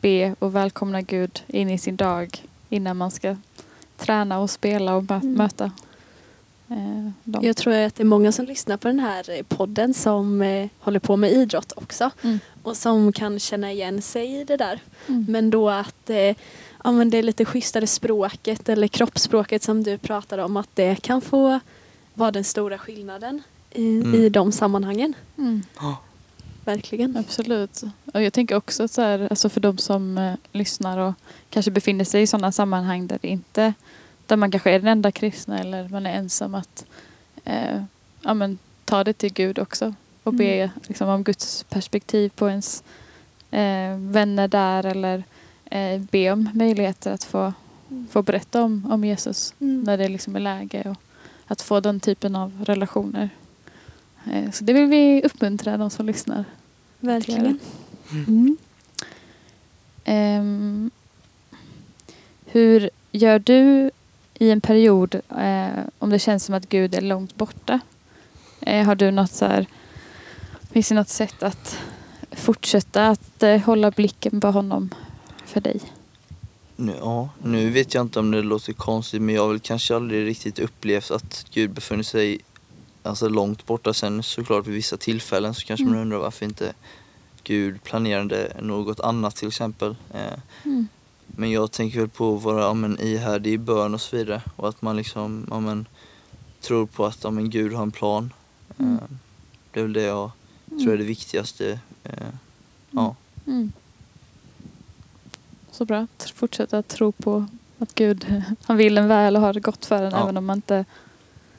be 0.00 0.34
och 0.38 0.54
välkomna 0.56 1.02
Gud 1.02 1.42
in 1.46 1.70
i 1.70 1.78
sin 1.78 1.96
dag 1.96 2.44
innan 2.68 2.96
man 2.96 3.10
ska 3.10 3.36
träna 3.96 4.38
och 4.38 4.50
spela 4.50 4.94
och 4.94 5.10
Mm. 5.10 5.32
möta 5.32 5.64
eh, 6.70 7.10
dem. 7.24 7.44
Jag 7.44 7.56
tror 7.56 7.74
att 7.74 7.94
det 7.94 8.02
är 8.02 8.04
många 8.04 8.32
som 8.32 8.44
lyssnar 8.46 8.76
på 8.76 8.88
den 8.88 9.00
här 9.00 9.30
eh, 9.30 9.42
podden 9.42 9.94
som 9.94 10.42
eh, 10.42 10.68
håller 10.78 10.98
på 11.00 11.16
med 11.16 11.32
idrott 11.32 11.72
också 11.76 12.10
Mm. 12.22 12.38
och 12.62 12.76
som 12.76 13.12
kan 13.12 13.38
känna 13.38 13.72
igen 13.72 14.02
sig 14.02 14.40
i 14.40 14.44
det 14.44 14.56
där. 14.56 14.80
Mm. 15.08 15.26
Men 15.28 15.50
då 15.50 15.70
att 15.70 16.10
ja, 16.84 16.92
men 16.92 17.10
det 17.10 17.18
är 17.18 17.22
lite 17.22 17.44
schysstare 17.44 17.86
språket 17.86 18.68
eller 18.68 18.88
kroppsspråket 18.88 19.62
som 19.62 19.82
du 19.82 19.98
pratar 19.98 20.38
om 20.38 20.56
att 20.56 20.68
det 20.74 20.94
kan 21.02 21.20
få 21.20 21.60
vara 22.14 22.30
den 22.30 22.44
stora 22.44 22.78
skillnaden 22.78 23.42
i, 23.72 24.00
Mm. 24.00 24.14
i 24.14 24.28
de 24.28 24.52
sammanhangen. 24.52 25.14
Mm. 25.38 25.62
Verkligen. 26.68 27.16
Absolut. 27.16 27.82
Och 28.14 28.22
jag 28.22 28.32
tänker 28.32 28.56
också 28.56 28.84
att 28.84 28.90
så 28.90 29.02
här, 29.02 29.26
alltså 29.30 29.48
för 29.48 29.60
de 29.60 29.78
som 29.78 30.18
eh, 30.18 30.34
lyssnar 30.52 30.98
och 30.98 31.14
kanske 31.50 31.70
befinner 31.70 32.04
sig 32.04 32.22
i 32.22 32.26
sådana 32.26 32.52
sammanhang 32.52 33.06
där 33.06 33.18
det 33.22 33.28
inte 33.28 33.74
där 34.26 34.36
man 34.36 34.50
kanske 34.50 34.70
är 34.70 34.78
den 34.78 34.88
enda 34.88 35.12
kristna 35.12 35.58
eller 35.58 35.88
man 35.88 36.06
är 36.06 36.14
ensam 36.14 36.54
att 36.54 36.84
eh, 37.44 37.82
ja, 38.22 38.34
men, 38.34 38.58
ta 38.84 39.04
det 39.04 39.12
till 39.12 39.32
Gud 39.32 39.58
också 39.58 39.94
och 40.22 40.34
be 40.34 40.44
Mm. 40.54 40.70
liksom, 40.86 41.08
om 41.08 41.22
Guds 41.24 41.64
perspektiv 41.68 42.28
på 42.36 42.48
ens 42.48 42.82
eh, 43.50 43.96
vänner 43.98 44.48
där 44.48 44.86
eller 44.86 45.24
eh, 45.64 46.00
be 46.00 46.30
om 46.32 46.50
möjligheter 46.54 47.12
att 47.12 47.24
få, 47.24 47.52
få 48.10 48.22
berätta 48.22 48.62
om, 48.62 48.92
om 48.92 49.04
Jesus 49.04 49.54
Mm. 49.60 49.82
när 49.82 49.98
det 49.98 50.08
liksom 50.08 50.36
är 50.36 50.40
läge 50.40 50.82
och 50.90 50.96
att 51.46 51.62
få 51.62 51.80
den 51.80 52.00
typen 52.00 52.36
av 52.36 52.64
relationer. 52.66 53.30
Eh, 54.32 54.50
så 54.50 54.64
det 54.64 54.72
vill 54.72 54.86
vi 54.86 55.22
uppmuntra 55.24 55.76
de 55.76 55.90
som 55.90 56.06
lyssnar. 56.06 56.44
Verkligen. 57.00 57.58
Mm. 58.10 58.56
Ehm, 60.04 60.90
hur 62.46 62.90
gör 63.12 63.38
du 63.38 63.90
i 64.34 64.50
en 64.50 64.60
period 64.60 65.14
eh, 65.14 65.84
om 65.98 66.10
det 66.10 66.18
känns 66.18 66.44
som 66.44 66.54
att 66.54 66.68
Gud 66.68 66.94
är 66.94 67.00
långt 67.00 67.36
borta? 67.36 67.80
Eh, 68.60 68.86
har 68.86 68.94
du 68.94 69.10
något 69.10 69.32
så 69.32 69.44
här, 69.44 69.66
finns 70.70 70.88
det 70.88 70.94
något 70.94 71.08
sätt 71.08 71.42
att 71.42 71.78
fortsätta 72.30 73.08
att 73.08 73.42
eh, 73.42 73.60
hålla 73.60 73.90
blicken 73.90 74.40
på 74.40 74.50
honom 74.50 74.94
för 75.46 75.60
dig? 75.60 75.80
Nu, 76.76 76.94
ja, 77.00 77.28
nu 77.42 77.70
vet 77.70 77.94
jag 77.94 78.02
inte 78.02 78.18
om 78.18 78.30
det 78.30 78.42
låter 78.42 78.72
konstigt 78.72 79.22
men 79.22 79.34
jag 79.34 79.42
har 79.42 79.48
väl 79.48 79.60
kanske 79.60 79.96
aldrig 79.96 80.26
riktigt 80.26 80.58
upplevt 80.58 81.10
att 81.10 81.46
Gud 81.50 81.70
befunnit 81.70 82.06
sig 82.06 82.40
alltså, 83.08 83.28
långt 83.28 83.66
borta. 83.66 83.94
Sen 83.94 84.22
såklart 84.22 84.66
vid 84.66 84.74
vissa 84.74 84.96
tillfällen 84.96 85.54
så 85.54 85.66
kanske 85.66 85.84
man 85.84 85.92
Mm. 85.94 86.02
undrar 86.02 86.18
varför 86.18 86.44
inte 86.46 86.72
Gud 87.44 87.82
planerade 87.82 88.56
något 88.62 89.00
annat 89.00 89.36
till 89.36 89.48
exempel. 89.48 89.96
Eh, 90.14 90.38
Mm. 90.64 90.88
men 91.26 91.50
jag 91.50 91.72
tänker 91.72 91.98
väl 92.00 92.08
på 92.08 92.36
att 92.36 92.42
vara 92.42 92.62
ja, 92.62 92.74
men, 92.74 93.00
ihärdig 93.00 93.52
i 93.52 93.58
bön 93.58 93.94
och 93.94 94.00
så 94.00 94.16
vidare 94.16 94.42
och 94.56 94.68
att 94.68 94.82
man 94.82 94.96
liksom 94.96 95.46
ja, 95.50 95.60
men, 95.60 95.86
tror 96.60 96.86
på 96.86 97.06
att 97.06 97.24
ja, 97.24 97.30
men, 97.30 97.50
Gud 97.50 97.72
har 97.72 97.82
en 97.82 97.90
plan. 97.90 98.32
Mm. 98.78 98.94
Eh, 98.94 99.00
det 99.72 99.80
är 99.80 99.84
väl 99.84 99.92
det 99.92 100.02
jag 100.02 100.30
tror 100.68 100.92
är 100.92 100.98
det 100.98 101.04
viktigaste. 101.04 101.80
Eh, 102.04 102.12
ja. 102.90 103.14
Mm. 103.46 103.72
Så 105.70 105.84
bra. 105.84 106.06
Fortsätta 106.34 106.82
tro 106.82 107.12
på 107.12 107.46
att 107.78 107.94
Gud 107.94 108.42
han 108.64 108.76
vill 108.76 108.98
en 108.98 109.08
väl 109.08 109.36
och 109.36 109.42
har 109.42 109.52
det 109.52 109.60
gott 109.60 109.86
för 109.86 110.02
en 110.02 110.12
Ja. 110.12 110.22
även 110.22 110.36
om 110.36 110.46
man 110.46 110.58
inte 110.58 110.84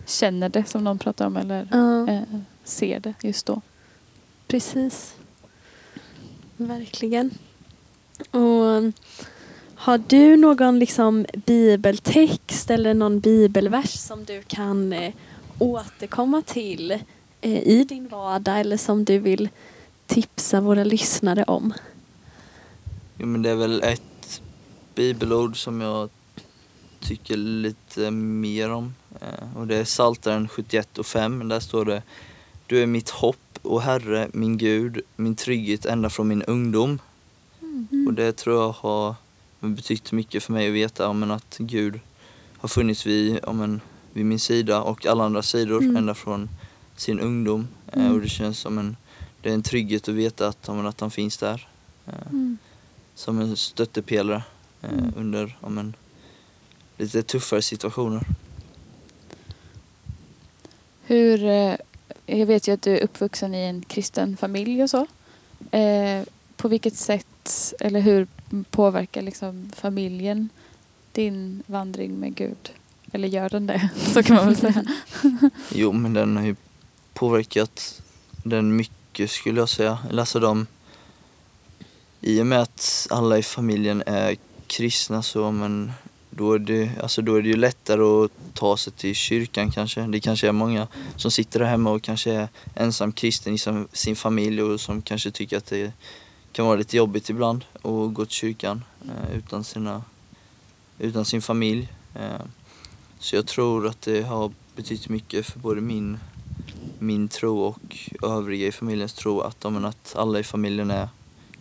känner 0.09 0.49
det 0.49 0.63
som 0.69 0.83
någon 0.83 0.99
pratar 0.99 1.25
om 1.27 1.37
eller 1.37 1.67
Ja, 1.71 2.07
eh, 2.13 2.21
ser 2.63 2.99
det 2.99 3.13
just 3.23 3.45
då. 3.45 3.61
precis. 4.47 5.15
Verkligen. 6.57 7.31
Och 8.31 8.93
har 9.75 9.97
du 10.07 10.37
någon 10.37 10.79
liksom 10.79 11.25
bibeltext 11.45 12.69
eller 12.69 12.93
någon 12.93 13.19
bibelvers 13.19 13.89
som 13.93 14.25
du 14.25 14.41
kan 14.41 14.93
eh, 14.93 15.13
återkomma 15.59 16.41
till 16.41 16.91
eh, 17.41 17.67
i 17.67 17.83
din 17.89 18.07
vardag 18.07 18.59
eller 18.59 18.77
som 18.77 19.05
du 19.05 19.19
vill 19.19 19.49
tipsa 20.07 20.61
våra 20.61 20.83
lyssnare 20.83 21.43
om? 21.43 21.73
Jo, 23.17 23.25
men 23.27 23.41
det 23.41 23.49
är 23.49 23.55
väl 23.55 23.83
ett 23.83 24.41
bibelord 24.95 25.63
som 25.63 25.81
jag 25.81 26.09
tycker 26.99 27.37
lite 27.37 28.11
mer 28.11 28.69
om. 28.71 28.93
Eh, 29.21 29.57
och 29.57 29.67
det 29.67 29.75
är 29.75 29.85
Psaltaren 29.85 30.47
71 30.47 30.97
och 30.97 31.05
5. 31.05 31.47
Där 31.49 31.59
står 31.59 31.85
det 31.85 32.03
Du 32.67 32.81
är 32.81 32.85
mitt 32.85 33.09
hopp 33.09 33.59
och 33.61 33.81
Herre, 33.81 34.27
min 34.33 34.57
Gud, 34.57 35.01
min 35.15 35.35
trygghet 35.35 35.85
ända 35.85 36.09
från 36.09 36.27
min 36.27 36.43
ungdom. 36.43 36.99
Och 38.07 38.13
det 38.13 38.31
tror 38.37 38.55
jag 38.61 38.71
har 38.71 39.15
betytt 39.59 40.11
mycket 40.11 40.43
för 40.43 40.53
mig 40.53 40.67
att 40.67 40.73
veta 40.73 41.07
om 41.07 41.31
att 41.31 41.55
Gud 41.59 41.99
har 42.57 42.69
funnits 42.69 43.05
vid, 43.05 43.39
om 43.45 43.61
en, 43.61 43.81
vid 44.13 44.25
min 44.25 44.39
sida 44.39 44.81
och 44.81 45.05
alla 45.05 45.23
andra 45.23 45.41
sidor 45.41 45.81
Mm. 45.81 45.95
ända 45.97 46.13
från 46.15 46.49
sin 46.95 47.19
ungdom. 47.19 47.67
Eh, 47.87 47.99
Mm. 47.99 48.13
Och 48.13 48.21
det 48.21 48.29
känns 48.29 48.59
som 48.59 48.77
en, 48.77 48.97
det 49.41 49.49
är 49.49 49.53
en 49.53 49.63
trygghet 49.63 50.07
att 50.09 50.15
veta 50.15 50.47
att, 50.47 50.69
om, 50.69 50.85
att 50.85 50.99
han 50.99 51.11
finns 51.11 51.37
där. 51.37 51.67
Eh, 52.07 52.13
Mm. 52.29 52.57
som 53.15 53.39
en 53.39 53.57
stöttepelare 53.57 54.43
Mm. 54.81 55.13
under 55.17 55.57
om 55.61 55.77
en, 55.77 55.93
lite 56.99 57.23
tuffare 57.23 57.61
situationer. 57.61 58.25
Hur, 61.03 61.45
eh, 61.45 61.75
jag 62.25 62.45
vet 62.45 62.67
ju 62.67 62.73
att 62.73 62.81
du 62.81 62.97
är 62.97 63.03
uppvuxen 63.03 63.55
i 63.55 63.57
en 63.57 63.81
kristen 63.81 64.37
familj 64.37 64.83
och 64.83 64.89
så. 64.89 65.07
Eh, 65.71 66.23
på 66.57 66.67
vilket 66.67 66.95
sätt 66.95 67.73
eller 67.79 67.99
hur 67.99 68.27
påverkar 68.71 69.21
liksom 69.21 69.71
familjen 69.75 70.49
din 71.11 71.63
vandring 71.65 72.19
med 72.19 72.35
Gud? 72.35 72.71
Eller 73.11 73.27
gör 73.27 73.49
den 73.49 73.67
det? 73.67 73.89
Så 74.13 74.23
kan 74.23 74.35
man 74.35 74.45
väl 74.45 74.57
säga. 74.57 74.85
Jo, 75.71 75.91
men 75.91 76.13
den 76.13 76.37
har 76.37 76.43
ju 76.43 76.55
påverkat 77.13 78.01
den 78.43 78.75
mycket 78.75 79.31
skulle 79.31 79.59
jag 79.59 79.69
säga. 79.69 79.97
Eller 80.09 80.21
alltså 80.21 80.39
de, 80.39 80.67
I 82.21 82.41
och 82.41 82.47
med 82.47 82.61
att 82.61 83.07
alla 83.09 83.37
i 83.37 83.43
familjen 83.43 84.03
är 84.05 84.35
kristna 84.67 85.23
så 85.23 85.51
men 85.51 85.91
då 86.29 86.53
är, 86.53 86.59
det, 86.59 86.91
alltså 87.03 87.21
då 87.21 87.35
är 87.35 87.41
det 87.41 87.49
ju 87.49 87.55
lättare 87.55 88.01
att 88.03 88.31
ta 88.53 88.77
sig 88.77 88.93
till 88.93 89.15
kyrkan 89.15 89.71
kanske. 89.71 90.01
Det 90.01 90.19
kanske 90.19 90.47
är 90.47 90.51
många 90.51 90.87
som 91.15 91.31
sitter 91.31 91.59
där 91.59 91.67
hemma 91.67 91.91
och 91.91 92.01
kanske 92.01 92.31
är 92.31 92.47
ensam 92.75 93.11
kristen 93.11 93.53
i 93.53 93.57
sin, 93.91 94.15
familj 94.15 94.61
och 94.61 94.81
som 94.81 95.01
kanske 95.01 95.31
tycker 95.31 95.57
att 95.57 95.65
det 95.65 95.93
kan 96.51 96.65
vara 96.65 96.75
lite 96.75 96.97
jobbigt 96.97 97.29
ibland 97.29 97.65
att 97.73 98.13
gå 98.13 98.25
till 98.25 98.35
kyrkan 98.35 98.83
eh, 99.05 99.37
utan, 99.37 99.63
sina, 99.63 100.03
utan 100.99 101.25
sin 101.25 101.41
familj. 101.41 101.87
Eh, 102.15 102.45
så 103.19 103.35
jag 103.35 103.47
tror 103.47 103.87
att 103.87 104.01
det 104.01 104.21
har 104.21 104.51
betytt 104.75 105.09
mycket 105.09 105.45
för 105.45 105.59
både 105.59 105.81
min, 105.81 106.17
min 106.99 107.27
tro 107.27 107.59
och 107.61 108.09
övriga 108.23 108.67
i 108.67 108.71
familjens 108.71 109.13
tro 109.13 109.41
att, 109.41 109.63
men, 109.63 109.85
att 109.85 110.13
alla 110.15 110.39
i 110.39 110.43
familjen 110.43 110.91
är 110.91 111.09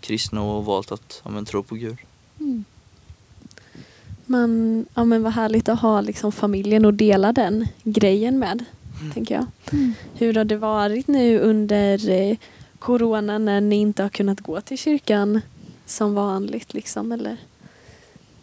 kristna 0.01 0.43
och 0.43 0.55
har 0.55 0.63
valt 0.63 0.93
att 0.93 1.23
men, 1.25 1.45
tro 1.45 1.63
på 1.63 1.75
Gud. 1.75 1.97
Mm. 2.41 2.65
Men, 4.31 4.87
ja, 4.95 5.05
men 5.05 5.23
vad 5.23 5.33
härligt 5.33 5.69
att 5.69 5.81
ha 5.81 6.01
liksom 6.01 6.33
familjen 6.33 6.85
och 6.85 6.95
dela 6.95 7.33
den 7.33 7.69
grejen 7.83 8.39
med, 8.39 8.65
tänker 9.15 9.35
jag. 9.35 9.47
Mm. 9.73 9.95
Hur 10.15 10.35
har 10.35 10.45
det 10.45 10.57
varit 10.57 11.07
nu 11.07 11.39
under 11.39 12.11
eh, 12.11 12.37
corona 12.79 13.39
när 13.39 13.61
ni 13.61 13.77
inte 13.77 14.03
har 14.03 14.11
kunnat 14.11 14.41
gå 14.41 14.61
till 14.61 14.79
kyrkan 14.79 15.41
som 15.87 16.15
vanligt? 16.15 16.75
Liksom, 16.75 17.13
eller? 17.13 17.37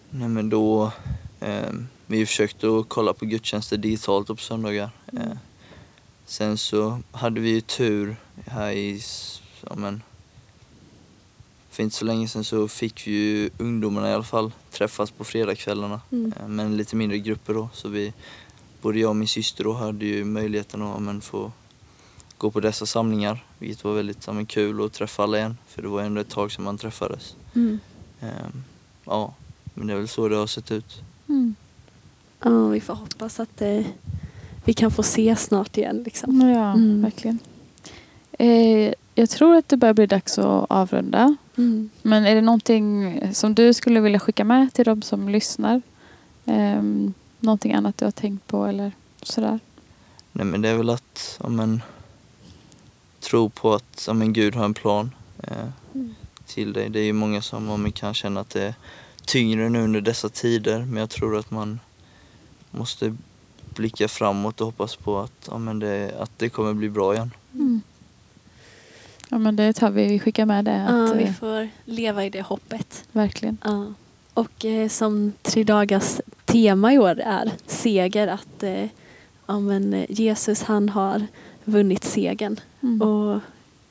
Nej 0.10 0.28
men 0.28 0.50
då, 0.50 0.92
eh, 1.40 1.74
vi 2.08 2.26
försökte 2.26 2.68
att 2.68 2.90
kolla 2.90 3.14
på 3.14 3.26
gudstjänster 3.26 3.78
digitalt 3.78 4.28
på 4.28 4.36
söndagar. 4.36 4.90
Eh, 5.14 5.38
sen 6.26 6.58
så 6.58 7.00
hade 7.12 7.40
vi 7.42 7.50
ju 7.50 7.62
tur 7.62 8.16
här 8.48 8.72
i, 8.72 9.02
ja 9.70 9.76
men, 9.76 10.02
för 11.76 11.84
inte 11.84 11.96
så 11.96 12.06
länge 12.06 12.28
sedan 12.28 12.44
så 12.44 12.68
fick 12.68 13.08
vi 13.08 13.12
ju 13.12 13.50
ungdomarna 13.58 14.10
i 14.10 14.14
alla 14.14 14.24
fall 14.24 14.52
träffas 14.72 15.12
på 15.12 15.24
fredagskvällarna. 15.24 16.02
Mm. 16.12 16.34
Eh, 16.40 16.48
men 16.48 16.78
lite 16.78 16.96
mindre 16.96 17.20
grupper 17.20 17.54
då. 17.54 17.70
Så 17.74 17.90
vi, 17.90 18.14
både 18.82 19.00
jag 19.00 19.10
och 19.10 19.16
min 19.16 19.28
syster 19.28 19.64
då 19.64 19.74
hade 19.74 20.06
ju 20.06 20.26
möjligheten 20.26 20.82
att 20.82 21.02
men, 21.02 21.22
få 21.22 21.52
gå 22.38 22.52
på 22.52 22.60
dessa 22.60 22.86
samlingar. 22.86 23.44
Vilket 23.60 23.84
var 23.84 23.94
väldigt 23.94 24.28
men, 24.28 24.46
kul 24.46 24.86
att 24.86 24.94
träffa 24.94 25.24
alla 25.24 25.38
igen. 25.38 25.58
För 25.68 25.82
det 25.82 25.88
var 25.88 26.02
ändå 26.02 26.22
ett 26.22 26.30
tag 26.30 26.52
sedan 26.52 26.64
man 26.66 26.78
träffades. 26.78 27.36
Mm. 27.56 27.80
Ehm, 28.22 28.64
ja, 29.06 29.34
men 29.74 29.88
det 29.88 29.94
är 29.94 29.98
väl 29.98 30.08
så 30.08 30.30
det 30.30 30.36
har 30.36 30.48
sett 30.48 30.72
ut. 30.72 31.02
Mm. 31.30 31.56
Ja, 32.44 32.68
vi 32.68 32.82
får 32.82 32.94
hoppas 32.94 33.40
att 33.40 33.62
eh, 33.62 33.86
vi 34.66 34.74
kan 34.74 34.92
få 34.92 35.04
se 35.04 35.36
snart 35.36 35.78
igen. 35.78 36.04
Liksom. 36.06 36.42
Ja, 36.42 36.74
Mm. 36.74 37.02
verkligen. 37.02 37.40
Eh, 38.32 38.94
jag 39.16 39.30
tror 39.30 39.56
att 39.56 39.70
det 39.70 39.78
börjar 39.78 39.94
bli 39.94 40.06
dags 40.06 40.38
att 40.40 40.66
avrunda. 40.70 41.36
Mm. 41.58 41.90
Men 42.02 42.26
är 42.26 42.36
det 42.36 42.42
någonting 42.42 43.20
som 43.34 43.56
du 43.56 43.74
skulle 43.74 44.00
vilja 44.00 44.20
skicka 44.20 44.44
med 44.44 44.74
till 44.74 44.86
de 44.86 45.02
som 45.02 45.30
lyssnar? 45.30 45.82
Ehm, 46.46 47.14
någonting 47.40 47.74
annat 47.74 47.98
du 47.98 48.06
har 48.06 48.12
tänkt 48.12 48.48
på 48.48 48.66
eller 48.66 48.92
sådär? 49.24 49.60
Nej 50.32 50.46
men 50.46 50.62
det 50.62 50.70
är 50.70 50.78
väl 50.78 50.90
att, 50.90 51.40
men, 51.48 51.82
tro 53.20 53.50
på 53.50 53.74
att 53.74 54.10
men, 54.14 54.34
Gud 54.34 54.56
har 54.56 54.66
en 54.66 54.74
plan 54.74 55.12
eh, 55.44 55.68
Mm. 55.94 56.16
till 56.46 56.74
dig. 56.74 56.90
Det 56.90 57.00
är 57.00 57.04
ju 57.04 57.14
många 57.14 57.42
som 57.42 57.82
men, 57.82 57.92
kan 57.92 58.14
känna 58.14 58.40
att 58.40 58.50
det 58.50 58.64
är 58.64 58.74
tyngre 59.26 59.70
nu 59.70 59.84
under 59.84 60.02
dessa 60.02 60.30
tider. 60.30 60.80
Men 60.80 60.98
jag 60.98 61.10
tror 61.10 61.38
att 61.38 61.52
man 61.52 61.80
måste 62.72 63.16
blicka 63.76 64.08
framåt 64.08 64.62
och 64.62 64.66
hoppas 64.66 64.96
på 64.96 65.20
att, 65.20 65.48
ja, 65.52 65.58
men 65.58 65.80
det, 65.80 66.16
att 66.20 66.32
det 66.38 66.50
kommer 66.50 66.74
bli 66.74 66.90
bra 66.90 67.14
igen. 67.14 67.32
Mm. 69.30 69.30
Ja 69.30 69.38
men 69.38 69.56
det 69.56 69.74
tar 69.74 69.90
vi, 69.92 70.08
vi 70.08 70.20
skickar 70.20 70.46
med 70.46 70.66
det. 70.66 70.86
Ja, 70.90 71.04
Att, 71.12 71.16
vi 71.16 71.24
eh, 71.24 71.34
får 71.34 71.70
leva 71.86 72.26
i 72.26 72.30
det 72.30 72.42
hoppet. 72.42 73.04
verkligen. 73.12 73.58
Ja. 73.64 73.86
Och 74.34 74.66
eh, 74.66 74.88
som 74.90 75.34
tre 75.42 75.64
dagars 75.64 76.22
tema 76.46 76.94
i 76.94 76.98
år 77.00 77.20
är 77.20 77.52
seger. 77.68 78.28
Att 78.28 78.64
eh, 78.64 78.86
ja, 79.46 79.60
men, 79.60 79.94
eh, 79.94 80.06
Jesus 80.10 80.64
han 80.64 80.90
har 80.90 81.28
vunnit 81.64 82.04
segern. 82.04 82.60
Mm. 82.84 83.02
Och 83.02 83.40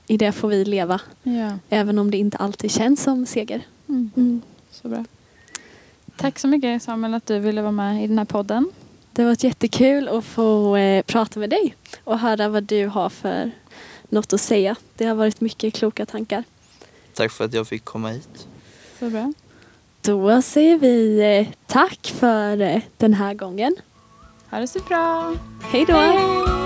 i 0.07 0.17
det 0.17 0.33
får 0.33 0.49
vi 0.49 0.65
leva. 0.65 1.01
ja. 1.23 1.59
Även 1.69 1.99
om 1.99 2.11
det 2.11 2.17
inte 2.19 2.37
alltid 2.37 2.71
känns 2.71 3.03
som 3.03 3.27
seger. 3.27 3.63
Mm. 3.89 4.43
Så 4.71 4.89
bra. 4.89 5.05
Tack 6.17 6.39
så 6.39 6.49
mycket 6.49 6.83
Samuel 6.83 7.15
att 7.15 7.27
du 7.27 7.39
ville 7.39 7.63
vara 7.63 7.73
med 7.73 8.05
i 8.05 8.07
den 8.07 8.19
här 8.19 8.25
podden. 8.25 8.71
Det 9.13 9.23
har 9.23 9.29
varit 9.29 9.45
jättekul 9.45 10.09
att 10.09 10.25
få 10.25 10.77
eh, 10.77 11.03
prata 11.03 11.41
med 11.41 11.51
dig 11.51 11.75
och 12.05 12.19
höra 12.19 12.49
vad 12.49 12.63
du 12.65 12.87
har 12.87 13.09
för 13.09 13.51
något 14.11 14.33
att 14.33 14.41
säga. 14.41 14.77
Det 14.95 15.05
har 15.05 15.15
varit 15.15 15.41
mycket 15.41 15.75
kloka 15.75 16.07
tankar. 16.07 16.45
Tack 17.15 17.33
för 17.33 17.45
att 17.45 17.55
jag 17.55 17.69
fick 17.69 17.85
komma 17.85 18.09
hit. 18.09 18.47
Så 18.99 19.11
bra. 19.11 19.33
Då 20.01 20.43
säger 20.43 20.79
vi 20.79 21.19
eh, 21.21 21.55
tack 21.67 22.13
för 22.19 22.61
eh, 22.61 22.83
den 22.97 23.15
här 23.15 23.35
gången. 23.35 23.77
Ha 24.51 24.59
det 24.59 24.69
så 24.69 24.79
bra. 24.79 25.37
Hej 25.63 25.85
då! 25.89 25.95
Hej! 25.95 26.64